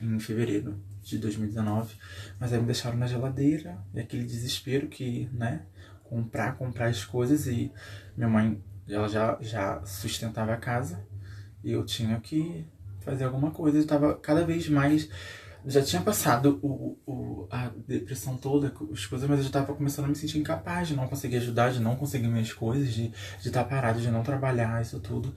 [0.00, 1.94] em fevereiro de 2019.
[2.38, 5.62] Mas aí me deixaram na geladeira e aquele desespero que, né,
[6.04, 7.72] comprar, comprar as coisas e
[8.16, 11.06] minha mãe, ela já, já sustentava a casa
[11.62, 12.66] e eu tinha que
[13.00, 13.78] fazer alguma coisa.
[13.78, 15.08] Eu tava cada vez mais
[15.66, 20.06] já tinha passado o, o, a depressão toda, as coisas, mas eu já tava começando
[20.06, 23.40] a me sentir incapaz de não conseguir ajudar, de não conseguir minhas coisas, de estar
[23.42, 25.34] de tá parado, de não trabalhar, isso tudo.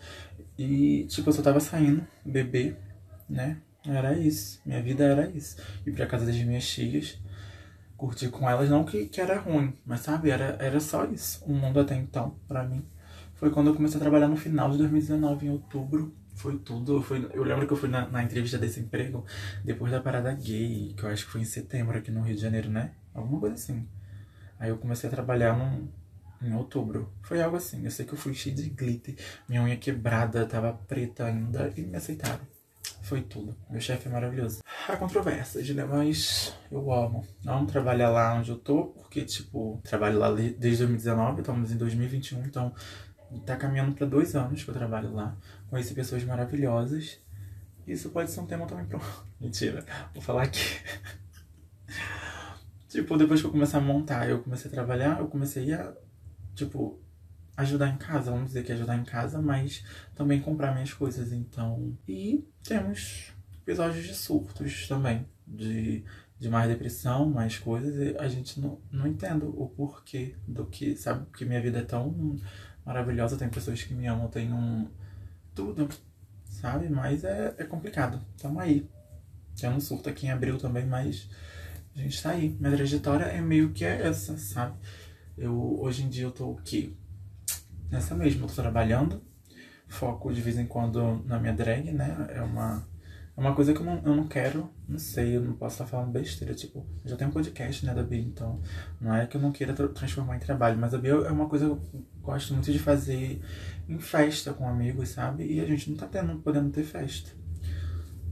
[0.57, 2.75] E, tipo, eu só tava saindo, bebê,
[3.29, 3.57] né?
[3.85, 4.61] Era isso.
[4.65, 5.57] Minha vida era isso.
[5.85, 7.19] Ir pra casa das minhas tias,
[7.97, 11.43] curtir com elas, não que, que era ruim, mas sabe, era, era só isso.
[11.45, 12.85] O mundo até então, pra mim.
[13.35, 16.15] Foi quando eu comecei a trabalhar no final de 2019, em outubro.
[16.35, 17.01] Foi tudo.
[17.01, 19.25] Foi, eu lembro que eu fui na, na entrevista desse emprego
[19.63, 22.41] depois da parada gay, que eu acho que foi em setembro aqui no Rio de
[22.41, 22.91] Janeiro, né?
[23.13, 23.87] Alguma coisa assim.
[24.59, 25.87] Aí eu comecei a trabalhar num,
[26.43, 27.11] em outubro.
[27.21, 27.83] Foi algo assim.
[27.83, 29.15] Eu sei que eu fui cheio de glitter,
[29.47, 32.45] minha unha quebrada, tava preta ainda e me aceitaram.
[33.01, 33.55] Foi tudo.
[33.69, 34.61] Meu chefe é maravilhoso.
[34.87, 35.83] Há controvérsias, né?
[35.83, 37.25] Mas eu amo.
[37.43, 42.43] Não trabalhar lá onde eu tô, porque, tipo, trabalho lá desde 2019, estamos em 2021,
[42.43, 42.73] então
[43.45, 45.35] tá caminhando para dois anos que eu trabalho lá.
[45.69, 47.19] Conheci pessoas maravilhosas.
[47.85, 49.01] Isso pode ser um tema também pro.
[49.39, 50.79] Mentira, vou falar aqui.
[52.87, 55.93] tipo, depois que eu comecei a montar, eu comecei a trabalhar, eu comecei a
[56.55, 56.99] tipo,
[57.55, 59.83] ajudar em casa, vamos dizer que é ajudar em casa, mas
[60.15, 61.97] também comprar minhas coisas, então.
[62.07, 66.03] E temos episódios de surtos também, de,
[66.39, 70.95] de mais depressão, mais coisas, e a gente não, não entende o porquê do que,
[70.95, 71.25] sabe?
[71.25, 72.35] Porque minha vida é tão
[72.85, 74.87] maravilhosa, tem pessoas que me amam, tem um.
[75.55, 75.87] tudo,
[76.45, 76.89] sabe?
[76.89, 78.19] Mas é, é complicado.
[78.37, 78.89] Tamo aí.
[79.59, 81.29] Tem um surto aqui em abril também, mas
[81.95, 82.49] a gente tá aí.
[82.59, 84.75] Minha trajetória é meio que essa, sabe?
[85.37, 86.93] Eu, hoje em dia eu tô o quê?
[87.89, 89.21] Nessa mesma, eu tô trabalhando,
[89.87, 92.27] foco de vez em quando na minha drag, né?
[92.29, 92.87] É uma,
[93.35, 95.85] é uma coisa que eu não, eu não quero, não sei, eu não posso estar
[95.85, 98.61] falando besteira, tipo, eu já tenho um podcast, né, da Bia, então
[99.01, 101.65] não é que eu não queira transformar em trabalho, mas a Bia é uma coisa
[101.65, 103.41] que eu gosto muito de fazer
[103.89, 105.45] em festa com amigos, sabe?
[105.51, 107.31] E a gente não tá tendo, podendo ter festa.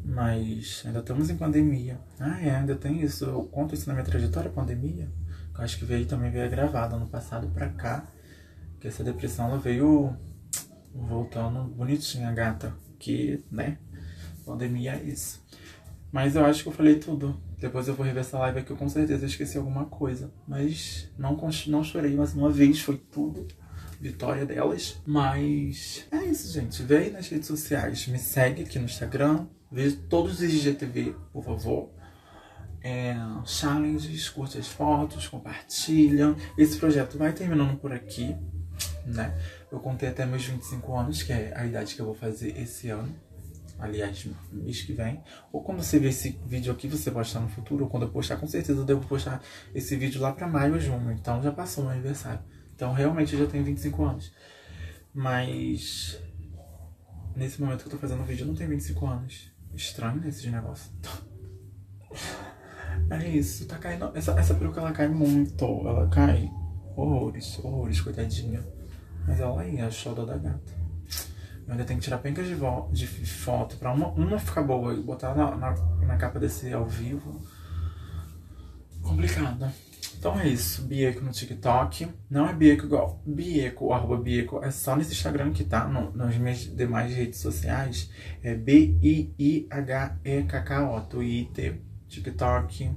[0.03, 1.99] Mas ainda estamos em pandemia.
[2.19, 3.25] Ah, é, ainda tem isso.
[3.25, 5.07] Eu conto isso na minha trajetória, pandemia.
[5.57, 8.07] Eu acho que veio também veio gravado ano passado pra cá.
[8.79, 10.15] Que essa depressão ela veio
[10.93, 12.73] voltando bonitinha, gata.
[12.97, 13.77] Que, né?
[14.45, 15.41] Pandemia é isso.
[16.11, 17.39] Mas eu acho que eu falei tudo.
[17.59, 20.33] Depois eu vou rever essa live aqui, eu com certeza esqueci alguma coisa.
[20.47, 23.47] Mas não, não chorei mais uma vez, foi tudo.
[23.99, 24.99] Vitória delas.
[25.05, 26.91] Mas é isso, gente.
[26.91, 28.07] Aí nas redes sociais.
[28.07, 29.45] Me segue aqui no Instagram.
[29.71, 32.00] Veja todos os IGTV, por favor
[32.83, 33.15] é,
[33.45, 36.35] challenges, curte as fotos, compartilha.
[36.57, 38.35] Esse projeto vai terminando por aqui,
[39.05, 39.37] né?
[39.71, 42.89] Eu contei até meus 25 anos, que é a idade que eu vou fazer esse
[42.89, 43.13] ano.
[43.79, 45.23] Aliás, mês que vem.
[45.51, 47.85] Ou quando você ver esse vídeo aqui, você pode estar no futuro.
[47.85, 49.41] Ou quando eu postar, com certeza eu devo postar
[49.73, 51.11] esse vídeo lá para maio ou junho.
[51.11, 52.41] Então já passou meu aniversário.
[52.75, 54.31] Então realmente eu já tenho 25 anos.
[55.13, 56.21] Mas
[57.35, 59.51] nesse momento que eu tô fazendo o vídeo, eu não tenho 25 anos.
[59.73, 60.91] Estranho né, negócio.
[63.11, 64.09] É isso, tá caindo.
[64.15, 65.65] Essa, essa peruca ela cai muito.
[65.65, 66.49] Ela cai
[66.95, 68.63] horrores, horrores, coitadinha.
[69.27, 70.81] Mas ela aí, é a shoda da gata.
[71.67, 72.55] Eu ainda tenho que tirar pencas de,
[72.93, 76.87] de foto pra uma, uma ficar boa e botar na, na, na capa desse ao
[76.87, 77.41] vivo.
[79.01, 79.69] Complicado.
[80.17, 82.07] Então é isso, Bieco no TikTok.
[82.29, 83.21] Não é Bieco igual.
[83.25, 85.85] Bieco, arroba Bieco, é só nesse Instagram que tá.
[85.85, 88.09] No, nas minhas demais redes sociais
[88.41, 89.71] é B-I-I-H-E-K-K-O,
[91.01, 91.90] Twitter.
[92.11, 92.91] TikTok,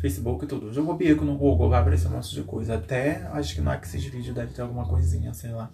[0.00, 0.72] Facebook e tudo.
[0.72, 2.76] Jogou bico no Google, vai aparecer um monte de coisa.
[2.76, 5.70] Até acho que no Axis Vídeo deve ter alguma coisinha, sei lá.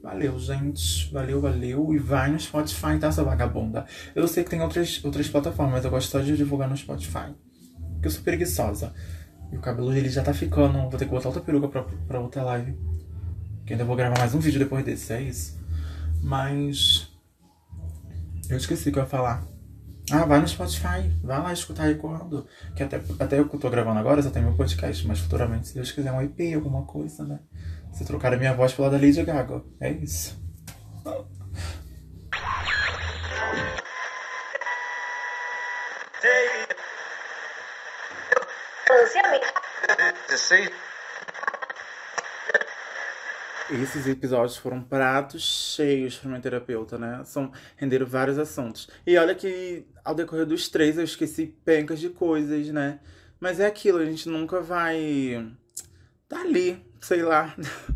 [0.00, 1.12] Valeu, gente.
[1.12, 1.92] Valeu, valeu.
[1.92, 3.84] E vai no Spotify, tá, essa vagabunda?
[4.14, 7.34] Eu sei que tem outras, outras plataformas, mas eu gosto só de divulgar no Spotify.
[7.94, 8.94] Porque eu sou preguiçosa.
[9.50, 10.78] E o cabelo dele já tá ficando.
[10.78, 12.78] Vou ter que botar outra peruca pra, pra outra live.
[13.66, 15.60] Que ainda vou gravar mais um vídeo depois desse, é isso.
[16.22, 17.12] Mas.
[18.48, 19.57] Eu esqueci o que eu ia falar.
[20.10, 22.46] Ah, vai no Spotify, vai lá escutar aí quando.
[22.74, 25.92] Que até, até eu tô gravando agora só tem meu podcast, mas futuramente, se Deus
[25.92, 27.40] quiser, um IP, alguma coisa, né?
[27.92, 29.62] Se trocar a minha voz pela da Lady Gaga.
[29.80, 30.38] É isso.
[43.70, 47.22] Esses episódios foram pratos cheios para minha terapeuta, né?
[47.24, 48.88] São, renderam vários assuntos.
[49.06, 52.98] E olha que ao decorrer dos três eu esqueci pencas de coisas, né?
[53.38, 55.52] Mas é aquilo, a gente nunca vai
[56.26, 57.54] tá ali, sei lá.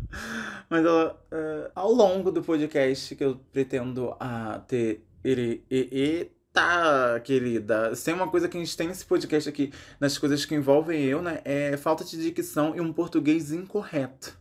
[0.69, 5.65] Mas ela, uh, ao longo do podcast que eu pretendo uh, ter ele,
[6.51, 7.95] Tá, querida.
[7.95, 11.03] Se tem uma coisa que a gente tem nesse podcast aqui, nas coisas que envolvem
[11.03, 11.41] eu, né?
[11.43, 14.37] É falta de dicção e um português incorreto.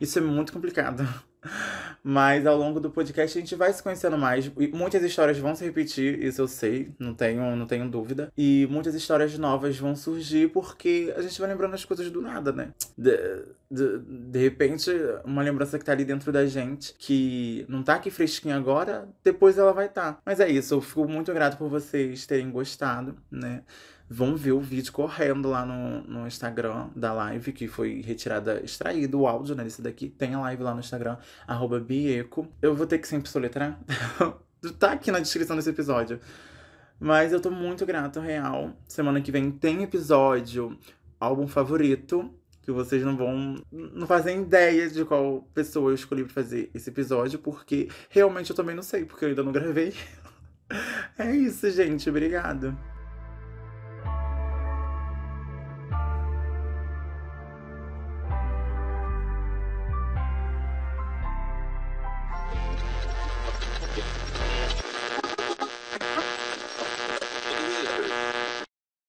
[0.00, 1.06] Isso é muito complicado.
[2.02, 4.50] Mas ao longo do podcast a gente vai se conhecendo mais.
[4.58, 8.32] E muitas histórias vão se repetir, isso eu sei, não tenho, não tenho dúvida.
[8.36, 12.52] E muitas histórias novas vão surgir porque a gente vai lembrando as coisas do nada,
[12.52, 12.72] né?
[12.96, 13.16] De,
[13.70, 14.90] de, de repente,
[15.24, 19.58] uma lembrança que tá ali dentro da gente, que não tá aqui fresquinha agora, depois
[19.58, 20.14] ela vai estar.
[20.14, 20.18] Tá.
[20.24, 23.62] Mas é isso, eu fico muito grato por vocês terem gostado, né?
[24.08, 29.20] Vão ver o vídeo correndo lá no, no Instagram da live, que foi retirada, extraído
[29.20, 30.08] o áudio, né, desse daqui.
[30.08, 32.46] Tem a live lá no Instagram, arroba Bieco.
[32.60, 33.78] Eu vou ter que sempre soletrar.
[34.78, 36.20] tá aqui na descrição desse episódio.
[37.00, 38.72] Mas eu tô muito grato, real.
[38.86, 40.78] Semana que vem tem episódio,
[41.18, 42.32] álbum favorito,
[42.62, 43.56] que vocês não vão.
[43.72, 48.56] não fazem ideia de qual pessoa eu escolhi pra fazer esse episódio, porque realmente eu
[48.56, 49.92] também não sei, porque eu ainda não gravei.
[51.18, 52.08] é isso, gente.
[52.08, 52.76] Obrigada.